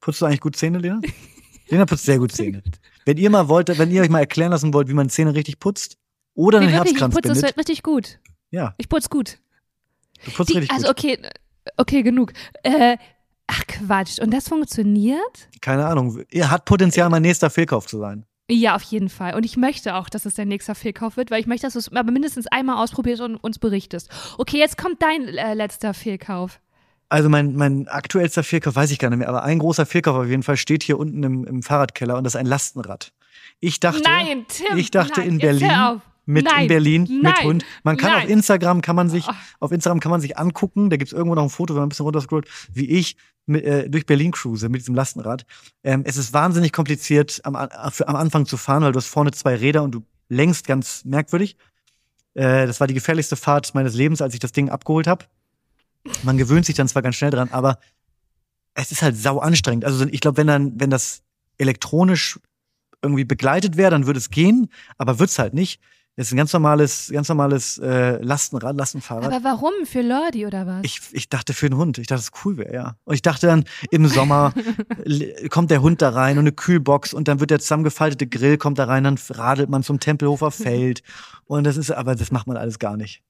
[0.00, 1.00] Putzt du eigentlich gut Zähne, Lena?
[1.68, 2.62] Lena putzt sehr gut Zähne.
[3.04, 5.60] Wenn ihr mal wollt, wenn ihr euch mal erklären lassen wollt, wie man Zähne richtig
[5.60, 5.96] putzt
[6.34, 8.18] oder Nee, wirklich, ich putze bindet, richtig gut.
[8.50, 9.38] ja, Ich putze gut.
[10.24, 10.98] du putzt Die, richtig also gut.
[10.98, 11.18] okay,
[11.76, 12.32] okay, genug.
[12.62, 12.96] Äh,
[13.46, 14.18] ach Quatsch.
[14.20, 15.48] Und das funktioniert?
[15.60, 16.22] Keine Ahnung.
[16.30, 18.24] Ihr hat Potenzial, mein nächster Fehlkauf zu sein.
[18.50, 19.34] Ja, auf jeden Fall.
[19.34, 21.78] Und ich möchte auch, dass es dein nächster Fehlkauf wird, weil ich möchte, dass du
[21.78, 24.10] es aber mindestens einmal ausprobierst und uns berichtest.
[24.36, 26.60] Okay, jetzt kommt dein äh, letzter Fehlkauf.
[27.08, 30.26] Also mein, mein aktuellster Fehlkauf weiß ich gar nicht mehr, aber ein großer Fehlkauf auf
[30.28, 33.12] jeden Fall steht hier unten im, im Fahrradkeller und das ist ein Lastenrad.
[33.60, 34.76] Ich dachte, nein, Tim.
[34.78, 35.68] ich dachte nein, in Berlin.
[36.24, 37.64] Mit nein, in Berlin mit nein, Hund.
[37.82, 38.24] Man kann nein.
[38.24, 39.32] auf Instagram kann man sich Oh.
[39.60, 41.88] auf Instagram kann man sich angucken, da gibt's irgendwo noch ein Foto, wenn man ein
[41.90, 45.44] bisschen runterscrollt, wie ich mit, äh, durch Berlin cruise mit diesem Lastenrad.
[45.82, 47.56] Ähm, es ist wahnsinnig kompliziert am,
[47.90, 51.04] für, am Anfang zu fahren, weil du hast vorne zwei Räder und du lenkst ganz
[51.04, 51.56] merkwürdig.
[52.34, 55.24] Äh, das war die gefährlichste Fahrt meines Lebens, als ich das Ding abgeholt habe.
[56.22, 57.78] Man gewöhnt sich dann zwar ganz schnell dran, aber
[58.74, 59.84] es ist halt sau anstrengend.
[59.84, 61.22] Also ich glaube, wenn dann, wenn das
[61.58, 62.38] elektronisch
[63.02, 65.80] irgendwie begleitet wäre, dann würde es gehen, aber wird's halt nicht.
[66.16, 69.32] Das ist ein ganz normales, ganz normales äh, Lastenrad, Lastenfahrrad.
[69.32, 69.72] Aber warum?
[69.84, 70.80] Für Lordi oder was?
[70.82, 71.96] Ich, ich dachte für einen Hund.
[71.96, 72.96] Ich dachte, es cool wäre, ja.
[73.04, 74.52] Und ich dachte dann, im Sommer
[75.50, 78.78] kommt der Hund da rein und eine Kühlbox und dann wird der zusammengefaltete Grill kommt
[78.78, 81.02] da rein, dann radelt man zum Tempelhofer Feld.
[81.46, 83.22] Und das ist, aber das macht man alles gar nicht.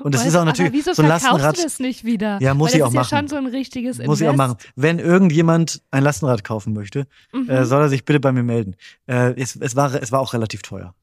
[0.00, 1.58] Und das Weißt ist auch aber natürlich wieso so ein Lastenrad.
[1.58, 2.38] du das nicht wieder?
[2.40, 3.08] Ja, muss ich das auch ist machen.
[3.12, 4.48] ja schon so ein richtiges Muss ich auch Invest.
[4.48, 4.56] machen.
[4.76, 7.50] Wenn irgendjemand ein Lastenrad kaufen möchte, Mhm.
[7.50, 8.76] äh, soll er sich bitte bei mir melden.
[9.06, 10.94] Äh, es, es, war, es war auch relativ teuer.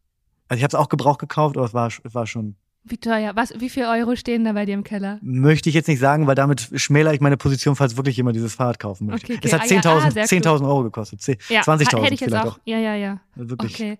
[0.52, 3.38] Also ich habe es auch Gebrauch gekauft, aber es war, war schon, Wie teuer?
[3.38, 5.18] Was, wie viel Euro stehen da bei dir im Keller?
[5.22, 8.56] möchte ich jetzt nicht sagen, weil damit schmälere ich meine Position, falls wirklich jemand dieses
[8.56, 9.28] Fahrrad kaufen möchte.
[9.28, 9.48] Okay, okay.
[9.48, 11.22] Es hat Ah, ja, 10.000 ah, sehr 10.000 Euro gekostet.
[11.22, 12.46] 10 Ja, 20.000 hätte ich jetzt auch.
[12.46, 12.60] auch.
[12.66, 13.22] Ja, ja, ja.
[13.36, 13.76] Wirklich.
[13.76, 13.98] Okay.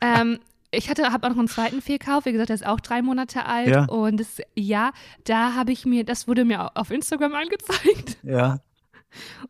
[0.00, 0.38] ähm,
[0.70, 2.26] ich hatte, habe auch noch einen zweiten Fehlkauf.
[2.26, 3.66] Wie gesagt, der ist auch drei Monate alt.
[3.66, 3.86] Ja.
[3.86, 4.92] Und das, ja,
[5.24, 8.18] da habe ich mir, das wurde mir auf Instagram angezeigt.
[8.22, 8.60] Ja.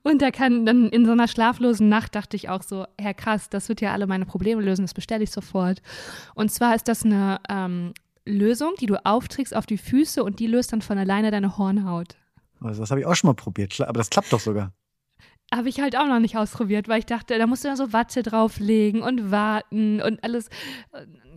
[0.03, 3.49] Und da kann dann in so einer schlaflosen Nacht dachte ich auch so, Herr krass,
[3.51, 5.83] das wird ja alle meine Probleme lösen, das bestelle ich sofort.
[6.35, 7.93] Und zwar ist das eine ähm,
[8.25, 12.17] Lösung, die du aufträgst auf die Füße und die löst dann von alleine deine Hornhaut.
[12.61, 14.73] Also das habe ich auch schon mal probiert, aber das klappt doch sogar.
[15.55, 17.93] Habe ich halt auch noch nicht ausprobiert, weil ich dachte, da musst du ja so
[17.93, 20.51] Watte drauflegen und warten und alles.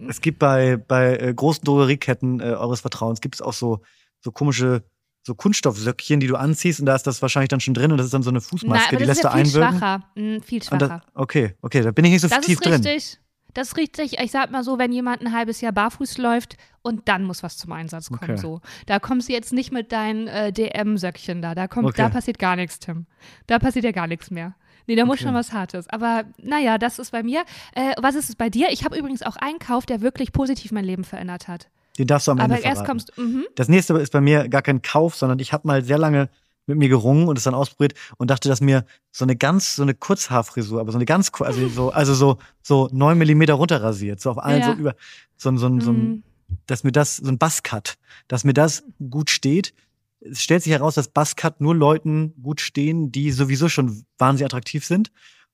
[0.07, 3.81] Es gibt bei, bei äh, großen Drogerieketten äh, eures Vertrauens, gibt es auch so,
[4.19, 4.83] so komische
[5.29, 8.05] so Kunststoffsöckchen, die du anziehst und da ist das wahrscheinlich dann schon drin und das
[8.07, 9.77] ist dann so eine Fußmaske, Na, die lässt du ja viel einwirken.
[9.79, 10.03] Schwacher.
[10.15, 10.87] Hm, viel schwacher.
[10.87, 12.73] Das, okay, okay, da bin ich nicht so das tief ist drin.
[12.85, 13.19] richtig.
[13.55, 14.19] Das ist richtig.
[14.19, 17.57] Ich sag mal so, wenn jemand ein halbes Jahr barfuß läuft und dann muss was
[17.57, 18.19] zum Einsatz kommen.
[18.31, 18.37] Okay.
[18.37, 21.55] So, da kommst du jetzt nicht mit deinen äh, DM-Söckchen da.
[21.55, 21.97] Da kommt, Okay.
[21.97, 23.07] da passiert gar nichts, Tim.
[23.47, 24.53] Da passiert ja gar nichts mehr.
[24.85, 25.23] Nee, da muss Okay.
[25.25, 25.87] schon was Hartes.
[25.89, 27.43] Aber naja, das ist bei mir.
[27.73, 28.67] Äh, was ist es bei dir?
[28.71, 31.69] Ich habe übrigens auch einen Kauf, der wirklich positiv mein Leben verändert hat.
[31.99, 32.87] Den darfst du am Ende Aber erst verraten.
[32.87, 33.45] kommst mhm.
[33.55, 36.29] Das nächste ist bei mir gar kein Kauf, sondern ich habe mal sehr lange
[36.65, 39.81] mit mir gerungen und es dann ausprobiert und dachte, dass mir so eine ganz, so
[39.83, 44.29] eine Kurzhaarfrisur, aber so eine ganz, also so, also so, so neun Millimeter runterrasiert, so
[44.31, 44.67] auf allen Ja.
[44.67, 44.95] so über,
[45.35, 46.23] so, ein- so, ein- so, ein- Mhm.
[46.67, 47.95] dass mir das, so ein Buzzcut,
[48.27, 49.73] dass mir das gut steht.
[50.21, 54.85] Es stellt sich heraus, dass Buzzcut nur Leuten gut stehen, die sowieso schon wahnsinnig attraktiv
[54.85, 55.11] sind.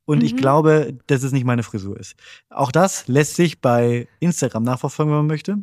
[0.07, 0.37] Und ich Mhm.
[0.37, 2.15] glaube, dass es nicht meine Frisur ist.
[2.49, 5.57] Auch das lässt sich bei Instagram nachverfolgen, wenn man möchte.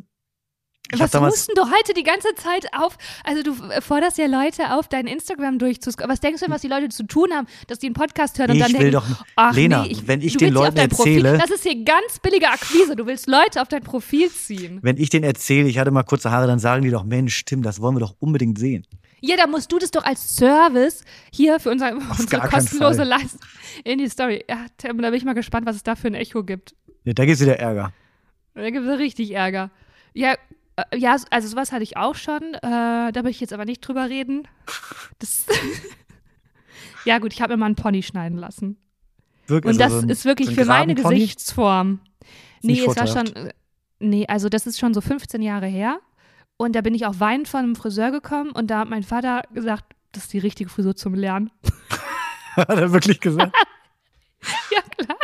[0.93, 2.97] Ich Was mussten du heute die ganze Zeit auf?
[3.23, 6.11] Also du äh, forderst ja Leute auf, dein Instagram durchzuscrollen.
[6.11, 8.51] Was denkst du denn, was die Leute zu tun haben, dass die einen Podcast hören
[8.51, 10.89] und Ich dann will denken, doch- ach Lena, nee, ich, wenn ich den Leuten dein
[10.89, 12.95] Profil, erzähle- das ist hier ganz billige Akquise.
[12.95, 14.79] Du willst Leute auf dein Profil ziehen.
[14.81, 17.61] Wenn ich denen erzähle, ich hatte mal kurze Haare, dann sagen die doch, Mensch, Tim,
[17.63, 18.85] das wollen wir doch unbedingt sehen.
[19.21, 23.03] Ja, da musst du das doch als Service hier für unser, unsere kostenlose.
[23.03, 23.39] Leistung
[23.85, 24.43] in die Story.
[24.49, 26.75] Ja, Tim, da bin ich mal gespannt, was es da für ein Echo gibt.
[27.05, 27.93] Ja, da gibt's wieder Ärger.
[28.53, 29.71] Da gibt es richtig Ärger.
[30.13, 30.35] Ja,
[30.95, 32.53] ja, also sowas hatte ich auch schon.
[32.55, 34.47] Äh, da will ich jetzt aber nicht drüber reden.
[35.19, 35.45] Das
[37.05, 38.77] ja, gut, ich habe mir mal einen Pony schneiden lassen.
[39.47, 41.15] Wirklich, Und das also ist wirklich so für meine Pony?
[41.15, 41.99] Gesichtsform.
[42.61, 43.27] Nee, es war schon.
[43.35, 43.53] äh,
[44.03, 45.99] Nee, also das ist schon so 15 Jahre her.
[46.57, 49.43] Und da bin ich auch weinend von einem Friseur gekommen und da hat mein Vater
[49.53, 51.51] gesagt, das ist die richtige Frisur zum Lernen.
[52.55, 53.55] Hat er wirklich gesagt?
[54.71, 55.17] ja, klar.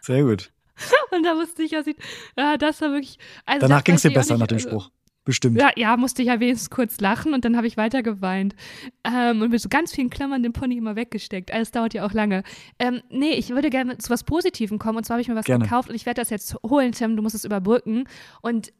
[0.00, 0.52] Sehr gut.
[1.10, 1.98] Und da wusste ich ja, sieht,
[2.36, 3.18] ja das war wirklich.
[3.46, 4.90] Also Danach das ging's dir besser auch nach nicht, dem also- Spruch.
[5.24, 5.60] Bestimmt.
[5.60, 8.56] Ja, ja, musste ich ja wenigstens kurz lachen und dann habe ich weiter geweint.
[9.04, 11.52] Ähm, und mit so ganz vielen Klammern den Pony immer weggesteckt.
[11.52, 12.44] Alles dauert ja auch lange.
[12.78, 14.96] Ähm, nee, ich würde gerne zu was Positivem kommen.
[14.96, 15.64] Und zwar habe ich mir was Gerne.
[15.64, 17.14] gekauft und ich werde das jetzt holen, Tim.
[17.14, 18.08] Du musst es überbrücken.
[18.40, 18.72] Und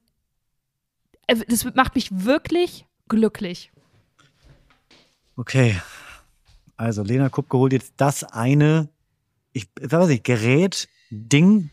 [1.27, 3.71] äh, das macht mich wirklich glücklich.
[5.37, 5.77] Okay.
[6.79, 8.89] Also, Lena Kupke holt jetzt das eine,
[9.53, 11.69] ich ich weiß nicht, Gerät, Ding,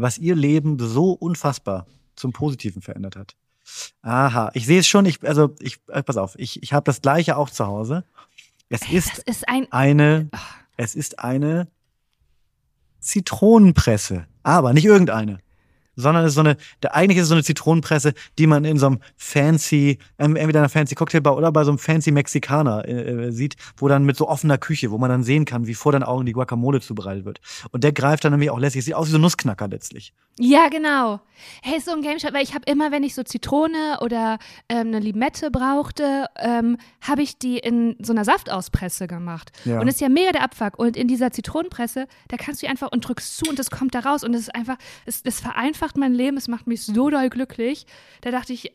[0.00, 1.86] was ihr Leben so unfassbar
[2.16, 3.36] zum Positiven verändert hat.
[4.02, 7.02] Aha, ich sehe es schon, ich, also, ich, äh, pass auf, ich, ich habe das
[7.02, 8.04] gleiche auch zu Hause.
[8.68, 9.66] Es Das ist ist ein.
[9.70, 10.28] eine,
[10.76, 11.68] es ist eine
[13.00, 14.26] Zitronenpresse.
[14.42, 15.38] Aber nicht irgendeine.
[16.00, 18.78] Sondern es ist so eine, der, eigentlich ist es so eine Zitronenpresse, die man in
[18.78, 23.26] so einem fancy, ähm, entweder einer fancy Cocktailbar oder bei so einem fancy Mexikaner äh,
[23.26, 25.92] äh, sieht, wo dann mit so offener Küche, wo man dann sehen kann, wie vor
[25.92, 27.40] den Augen die Guacamole zubereitet wird.
[27.70, 30.12] Und der greift dann nämlich auch lässig, sieht aus wie so ein Nussknacker letztlich.
[30.38, 31.20] Ja, genau.
[31.62, 34.38] Hey, so ein Game Shot, weil ich habe immer, wenn ich so Zitrone oder
[34.68, 39.52] ähm, eine Limette brauchte, ähm, habe ich die in so einer Saftauspresse gemacht.
[39.64, 39.80] Ja.
[39.80, 40.78] Und ist ja mega der Abfuck.
[40.78, 44.00] Und in dieser Zitronenpresse, da kannst du einfach und drückst zu und das kommt da
[44.00, 44.24] raus.
[44.24, 47.86] Und das ist einfach, es, das vereinfacht mein Leben, es macht mich so doll glücklich.
[48.20, 48.72] Da dachte ich,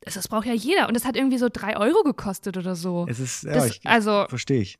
[0.00, 0.88] das, das braucht ja jeder.
[0.88, 3.06] Und das hat irgendwie so drei Euro gekostet oder so.
[3.08, 4.78] Es ist, ja, Das- ich, also- verstehe ich.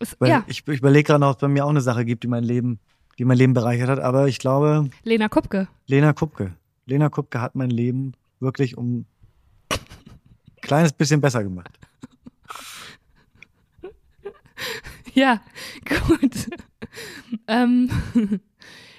[0.00, 2.04] Es, Weil ja, ich, ich überlege gerade noch, ob es bei mir auch eine Sache
[2.04, 2.80] gibt, die mein Leben,
[3.18, 5.68] die mein Leben bereichert hat, aber ich glaube, Lena Kupke.
[5.86, 6.54] Lena Kupke.
[6.86, 9.04] Lena Kupke hat mein Leben wirklich um
[9.70, 9.78] ein
[10.62, 11.78] kleines bisschen besser gemacht.
[15.16, 15.40] Ja,
[16.08, 16.48] gut.
[17.46, 17.88] ähm,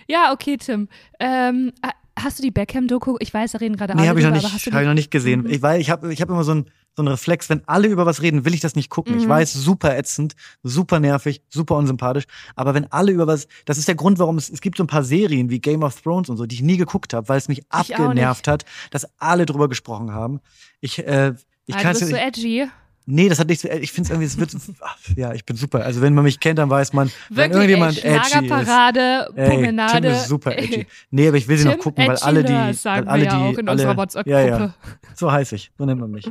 [0.07, 0.87] ja, okay, Tim.
[1.19, 3.17] Ähm, ha- hast du die Beckham-Doku?
[3.19, 5.11] Ich weiß, da reden gerade Nee, alle habe ich noch nicht, hab ich noch nicht
[5.11, 5.41] gesehen.
[5.41, 5.49] Mhm.
[5.49, 6.65] Ich, weil ich habe ich hab immer so einen
[6.97, 9.17] so einen Reflex, wenn alle über was reden, will ich das nicht gucken.
[9.17, 9.29] Ich Mhm.
[9.29, 10.33] weiß, super ätzend,
[10.63, 12.23] super nervig, super unsympathisch.
[12.55, 14.87] Aber wenn alle über was, das ist der Grund, warum es, es gibt so ein
[14.87, 17.49] paar Serien wie Game of Thrones und so, die ich nie geguckt habe, weil es
[17.49, 20.39] mich abgenervt hat, dass alle drüber gesprochen haben.
[20.79, 21.33] Ich, äh,
[21.65, 22.67] ich ah, kann es so edgy.
[23.07, 23.63] Nee, das hat nichts.
[23.63, 24.55] Ich finde es irgendwie, es wird.
[24.81, 25.83] ach, ja, ich bin super.
[25.83, 28.29] Also wenn man mich kennt, dann weiß man, wenn Wirklich, irgendjemand ey, edgy ist.
[28.29, 30.87] Schlagerparade, Ey, Tim ist super edgy.
[31.11, 33.35] Nee, aber ich will sie noch Tim gucken, weil alle die, weil alle ja die,
[33.35, 34.29] auch in alle, unserer WhatsApp-Gruppe.
[34.31, 34.73] Ja, ja,
[35.13, 36.27] so heiß ich, so nennt man mich.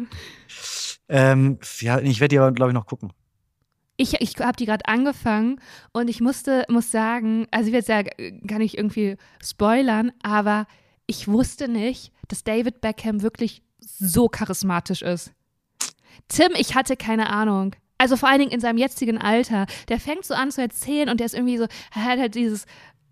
[1.08, 3.12] Ähm, ja, ich werde die aber, glaube ich, noch gucken.
[3.96, 5.60] Ich, ich habe die gerade angefangen
[5.92, 10.66] und ich musste, muss sagen, also jetzt ja, kann ich irgendwie spoilern, aber
[11.06, 15.32] ich wusste nicht, dass David Beckham wirklich so charismatisch ist.
[16.28, 17.74] Tim, ich hatte keine Ahnung.
[17.98, 19.66] Also vor allen Dingen in seinem jetzigen Alter.
[19.88, 22.64] Der fängt so an zu erzählen und der ist irgendwie so, er hat halt dieses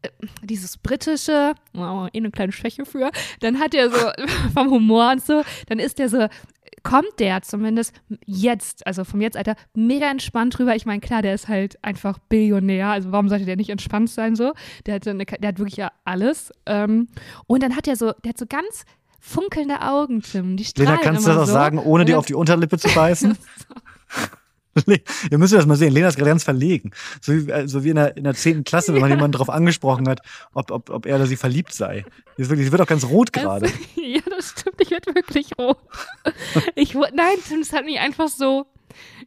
[0.02, 0.08] äh,
[0.42, 4.10] dieses britische, wow, eh eine kleine Schwäche für, dann hat er so
[4.54, 6.26] vom Humor und so, dann ist der so,
[6.82, 7.94] kommt der zumindest
[8.26, 10.74] jetzt, also vom Jetzt-Alter, mega entspannt drüber.
[10.74, 14.34] Ich meine, klar, der ist halt einfach Billionär, also warum sollte der nicht entspannt sein
[14.34, 14.52] so?
[14.86, 16.52] Der hat, eine, der hat wirklich ja alles.
[16.66, 17.08] Ähm,
[17.46, 18.84] und dann hat er so, der hat so ganz
[19.22, 20.56] funkelnde Augen, Tim.
[20.56, 21.52] Die strahlen Lena, kannst du das auch so.
[21.52, 23.38] sagen, ohne dir auf die Unterlippe zu beißen?
[25.30, 25.92] Ihr müsst das mal sehen.
[25.92, 26.92] Lena ist gerade ganz verlegen.
[27.20, 28.64] So wie, so wie in der, in der 10.
[28.64, 30.20] Klasse, wenn man jemanden darauf angesprochen hat,
[30.54, 32.04] ob, ob, ob er oder sie verliebt sei.
[32.36, 33.66] Sie, wirklich, sie wird auch ganz rot gerade.
[33.66, 34.80] Also, ja, das stimmt.
[34.80, 35.78] Ich werde wirklich rot.
[36.74, 38.66] Ich, nein, Tim, das hat mich einfach so.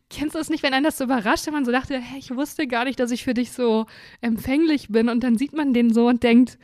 [0.10, 2.36] Kennst du das nicht, wenn einen das so überrascht, wenn man so dachte, hey, ich
[2.36, 3.86] wusste gar nicht, dass ich für dich so
[4.22, 6.60] empfänglich bin und dann sieht man den so und denkt,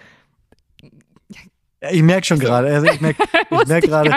[1.90, 2.68] ich merke schon gerade.
[2.74, 4.12] Also ich merke ich merk gerade.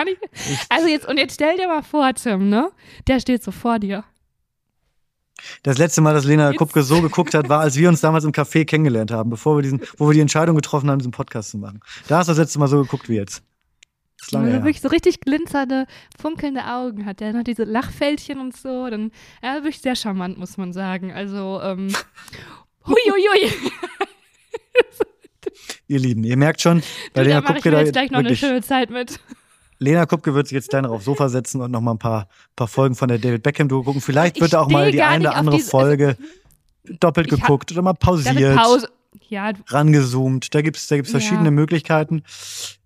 [0.69, 2.71] Also jetzt, und jetzt stell dir mal vor, Tim, ne?
[3.07, 4.03] Der steht so vor dir.
[5.63, 8.23] Das letzte Mal, dass Lena Jetzt- Kupke so geguckt hat, war, als wir uns damals
[8.23, 11.51] im Café kennengelernt haben, bevor wir diesen, wo wir die Entscheidung getroffen haben, diesen Podcast
[11.51, 11.81] zu machen.
[12.07, 13.43] Da hast du das letzte Mal so geguckt wie jetzt.
[14.17, 14.63] Das ist lange er her.
[14.63, 15.87] wirklich so richtig glitzernde,
[16.19, 17.19] funkelnde Augen hat.
[17.19, 18.89] Der hat noch diese Lachfältchen und so.
[18.89, 19.11] Dann,
[19.41, 21.11] er ist wirklich sehr charmant, muss man sagen.
[21.11, 21.89] Also, ähm,
[22.87, 23.51] huiuiui.
[25.87, 26.81] Ihr Lieben, ihr merkt schon,
[27.13, 29.19] bei Du, Lena da Kupke da jetzt gleich noch eine wirklich, schöne Zeit mit.
[29.79, 32.67] Lena Kupke wird sich jetzt kleiner aufs Sofa setzen und noch mal ein paar, paar
[32.67, 34.01] Folgen von der David Beckham Duo gucken.
[34.01, 36.17] Vielleicht Ich wird da auch mal die eine oder andere diese- also, Folge
[36.99, 38.55] doppelt ich hab- geguckt oder mal pausiert.
[38.55, 38.89] Pause.
[39.29, 40.53] Ja, rangezoomt.
[40.53, 41.19] Da gibt's da gibt's Ja.
[41.19, 42.23] verschiedene Möglichkeiten.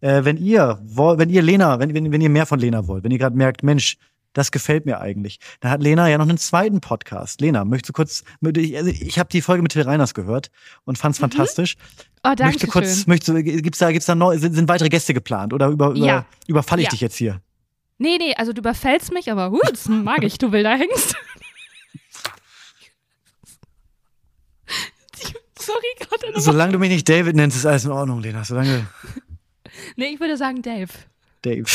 [0.01, 3.11] Äh, wenn ihr wenn ihr Lena, wenn, wenn, wenn ihr mehr von Lena wollt, wenn
[3.11, 3.97] ihr gerade merkt, Mensch,
[4.33, 7.41] das gefällt mir eigentlich, dann hat Lena ja noch einen zweiten Podcast.
[7.41, 8.23] Lena, möchtest du kurz,
[8.55, 10.49] ich, also ich habe die Folge mit Till Reiners gehört
[10.85, 11.75] und fand's fantastisch.
[12.23, 13.03] oh, danke Möchtest du kurz, schön.
[13.07, 16.05] möchtest du, gibt's da, gibt's da neu, sind, sind weitere Gäste geplant oder über, über,
[16.05, 16.25] Ja.
[16.47, 16.91] überfalle ich Ja.
[16.91, 17.41] dich jetzt hier?
[17.97, 21.15] Nee, nee, also du überfällst mich, aber huh, das mag ich, du wilder Hengst.
[25.59, 26.31] Sorry, gerade.
[26.33, 28.43] noch- Solange du mich nicht David nennst, ist alles in Ordnung, Lena.
[28.43, 28.87] Solange
[29.95, 30.87] Nee, ich würde sagen Dave.
[31.41, 31.65] Dave.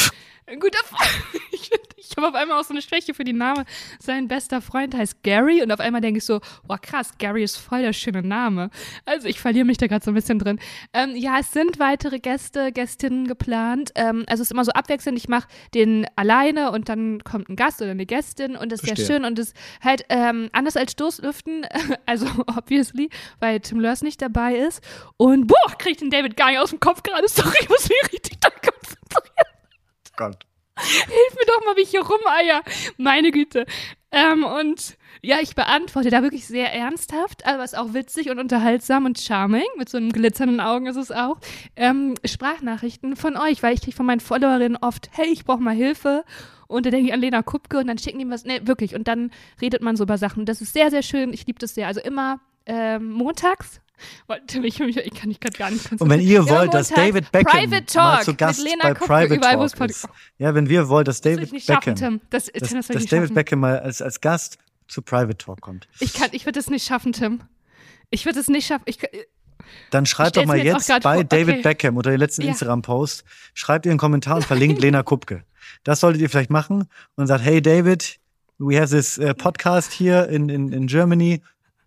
[0.46, 1.10] Ein guter Freund.
[1.54, 3.64] Ich, ich habe auf einmal auch so eine Schwäche für die Namen.
[3.98, 7.56] Sein bester Freund heißt Gary und auf einmal denke ich so, boah krass, Gary ist
[7.56, 8.70] voll der schöne Name.
[9.06, 10.58] Also ich verliere mich da gerade so ein bisschen drin.
[10.92, 13.92] Ähm, ja, es sind weitere Gäste, Gästinnen geplant.
[13.94, 15.16] Ähm, also es ist immer so abwechselnd.
[15.16, 18.86] Ich mache den alleine und dann kommt ein Gast oder eine Gästin und das ist
[18.86, 19.16] sehr Verstehe.
[19.16, 21.66] schön und es halt ähm, anders als Stoßlüften,
[22.06, 23.08] also obviously,
[23.40, 24.82] weil Tim Lörs nicht dabei ist.
[25.16, 27.26] Und boah, krieg ich den David gar nicht aus dem Kopf gerade.
[27.28, 29.53] Sorry, ich muss mich richtig da konzentrieren.
[30.16, 30.46] Gott.
[30.76, 32.62] Hilf mir doch mal, wie ich hier rumeier.
[32.96, 33.64] Meine Güte.
[34.10, 38.38] Ähm, und ja, ich beantworte da wirklich sehr ernsthaft, aber es ist auch witzig und
[38.38, 39.66] unterhaltsam und charming.
[39.76, 41.38] Mit so einem glitzernden Augen ist es auch.
[41.76, 45.74] Ähm, Sprachnachrichten von euch, weil ich kriege von meinen Followerinnen oft, hey, ich brauche mal
[45.74, 46.24] Hilfe.
[46.66, 48.44] Und da denke ich an Lena Kupke und dann schicken die was.
[48.44, 48.94] Nee, wirklich.
[48.94, 50.44] Und dann redet man so über Sachen.
[50.44, 51.32] Das ist sehr, sehr schön.
[51.32, 51.86] Ich liebe das sehr.
[51.86, 53.80] Also immer ähm, montags.
[54.62, 57.32] Ich, ich, ich kann mich gerade gar nicht Und wenn ihr wollt, dass montags David
[57.32, 60.08] Beckham mal zu Gast bei Private Talk ist.
[60.38, 62.20] Ja, wenn wir wollen, dass Das David ich Beckham, schaffen.
[62.30, 63.34] Das, das will dass ich David.
[63.34, 65.88] Beckham mal als, als Gast zu Private Talk kommt.
[66.00, 67.42] Ich kann, ich würde es nicht schaffen, Tim.
[68.10, 68.84] Ich würde es nicht schaffen.
[68.86, 68.98] Ich,
[69.90, 71.24] Dann schreibt doch mal jetzt jetzt bei vor.
[71.24, 71.62] David Okay.
[71.62, 72.48] Beckham unter den letzten Ja.
[72.48, 73.24] Instagram-Post,
[73.54, 75.44] schreibt ihr einen Kommentar und verlinkt Lena Kupke.
[75.84, 78.18] Das solltet ihr vielleicht machen und sagt, hey David,
[78.58, 81.40] we have this uh, podcast here in, in, in Germany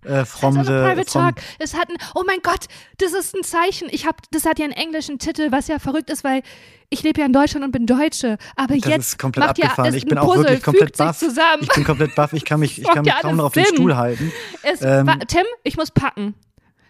[0.10, 1.36] uh, from the Private from, Talk.
[1.60, 2.66] Es hat ein, oh mein Gott,
[2.98, 3.88] das ist ein Zeichen.
[3.92, 6.42] Ich hab, das hat ja einen englischen Titel, was ja verrückt ist, weil
[6.90, 8.38] ich lebe ja in Deutschland und bin Deutsche.
[8.56, 9.92] Aber Das jetzt ist komplett macht ja abgefahren.
[9.92, 11.18] das ich bin auch Puzzle, wirklich komplett baff.
[11.18, 11.62] zusammen.
[11.62, 12.34] Ich bin komplett baff.
[12.34, 13.66] Ich kann mich, ich kann ja mich kaum noch auf den.
[13.66, 14.32] Stuhl halten.
[14.64, 16.34] Es, ähm, Tim, ich muss packen.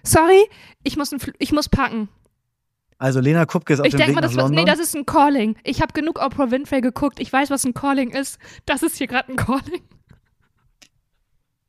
[0.03, 0.47] Sorry,
[0.83, 2.09] ich muss, ich muss packen.
[2.99, 4.55] Also Lena Kupke ist auf Ich dem denke Weg mal, nach was, London.
[4.55, 5.55] nee, das ist ein Calling.
[5.63, 7.19] Ich habe genug Oprah Winfrey geguckt.
[7.19, 8.39] Ich weiß, was ein Calling ist.
[8.65, 9.81] Das ist hier gerade ein Calling.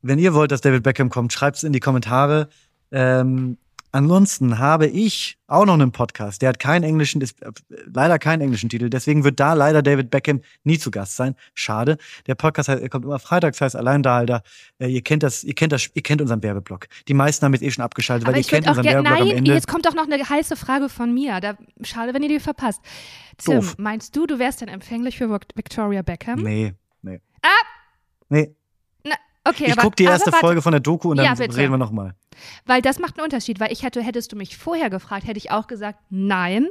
[0.01, 2.49] Wenn ihr wollt, dass David Beckham kommt, schreibt es in die Kommentare.
[2.91, 3.57] Ähm,
[3.91, 6.41] ansonsten habe ich auch noch einen Podcast.
[6.41, 7.51] Der hat keinen englischen, ist, äh,
[7.93, 8.89] leider keinen englischen Titel.
[8.89, 11.35] Deswegen wird da leider David Beckham nie zu Gast sein.
[11.53, 11.97] Schade.
[12.27, 14.41] Der Podcast heißt, er kommt immer freitags, heißt Alleinhalter.
[14.79, 16.87] Äh, ihr kennt das, ihr kennt das, ihr kennt unseren Werbeblock.
[17.07, 18.85] Die meisten haben jetzt eh schon abgeschaltet, Aber weil ihr kennt unseren.
[18.85, 19.53] Werbeblock am Nein, Ende.
[19.53, 21.39] jetzt kommt doch noch eine heiße Frage von mir.
[21.41, 22.81] Da, schade, wenn ihr die verpasst.
[23.37, 23.75] Tim, Doof.
[23.77, 26.41] meinst du, du wärst denn empfänglich für Vic- Victoria Beckham?
[26.41, 27.19] Nee, nee.
[27.41, 27.47] Ah!
[28.29, 28.53] Nee,
[29.43, 31.71] Okay, ich aber, guck die erste warte, Folge von der Doku und dann Ja, reden
[31.71, 32.13] wir nochmal.
[32.65, 35.51] Weil das macht einen Unterschied, weil ich hätte, hättest du mich vorher gefragt, hätte ich
[35.51, 36.67] auch gesagt, nein.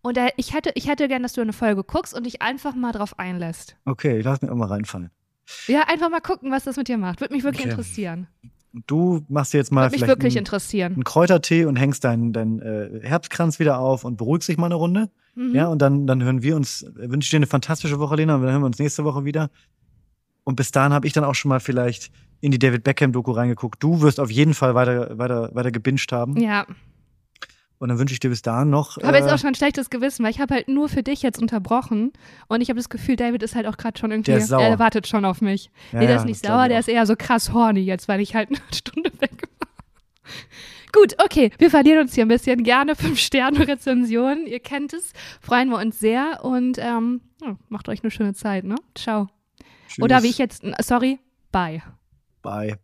[0.00, 2.74] Und da, ich hätte, ich hätte gern, dass du eine Folge guckst und dich einfach
[2.74, 3.76] mal drauf einlässt.
[3.84, 5.10] Okay, ich lass mich auch mal reinfallen.
[5.68, 7.20] Ja, einfach mal gucken, was das mit dir macht.
[7.20, 7.70] Würde mich wirklich Okay.
[7.70, 8.26] interessieren.
[8.86, 10.94] Du machst dir jetzt mal Würde mich vielleicht wirklich einen, interessieren.
[10.94, 14.76] einen Kräutertee und hängst deinen dein, äh, Herbstkranz wieder auf und beruhigst dich mal eine
[14.76, 15.10] Runde.
[15.34, 15.54] Mhm.
[15.54, 18.36] Ja, und dann, dann hören wir uns, äh, wünsche ich dir eine fantastische Woche, Lena,
[18.36, 19.50] und dann hören wir uns nächste Woche wieder.
[20.44, 23.82] Und bis dahin habe ich dann auch schon mal vielleicht in die David Beckham-Doku reingeguckt.
[23.82, 26.36] Du wirst auf jeden Fall weiter, weiter, weiter gebinged haben.
[26.36, 26.66] Ja.
[27.78, 28.96] Und dann wünsche ich dir bis dahin noch.
[28.96, 31.02] Ich habe jetzt äh, auch schon ein schlechtes Gewissen, weil ich habe halt nur für
[31.02, 32.12] dich jetzt unterbrochen
[32.46, 34.62] und ich habe das Gefühl, David ist halt auch gerade schon irgendwie, Der ist sauer.
[34.62, 35.70] er wartet schon auf mich.
[35.92, 38.20] ja, nee, der ja, ist nicht sauer, der ist eher so krass horny jetzt, weil
[38.20, 39.68] ich halt eine Stunde weg war.
[40.92, 42.62] Gut, okay, wir verlieren uns hier ein bisschen.
[42.62, 48.12] Gerne 5-Sterne-Rezensionen, ihr kennt es, freuen wir uns sehr und ähm, ja, macht euch eine
[48.12, 48.76] schöne Zeit, ne?
[48.94, 49.28] Ciao.
[49.92, 50.04] Tschüss.
[50.04, 51.18] Oder wie ich jetzt, sorry,
[51.50, 51.82] bye.
[52.42, 52.78] Bye.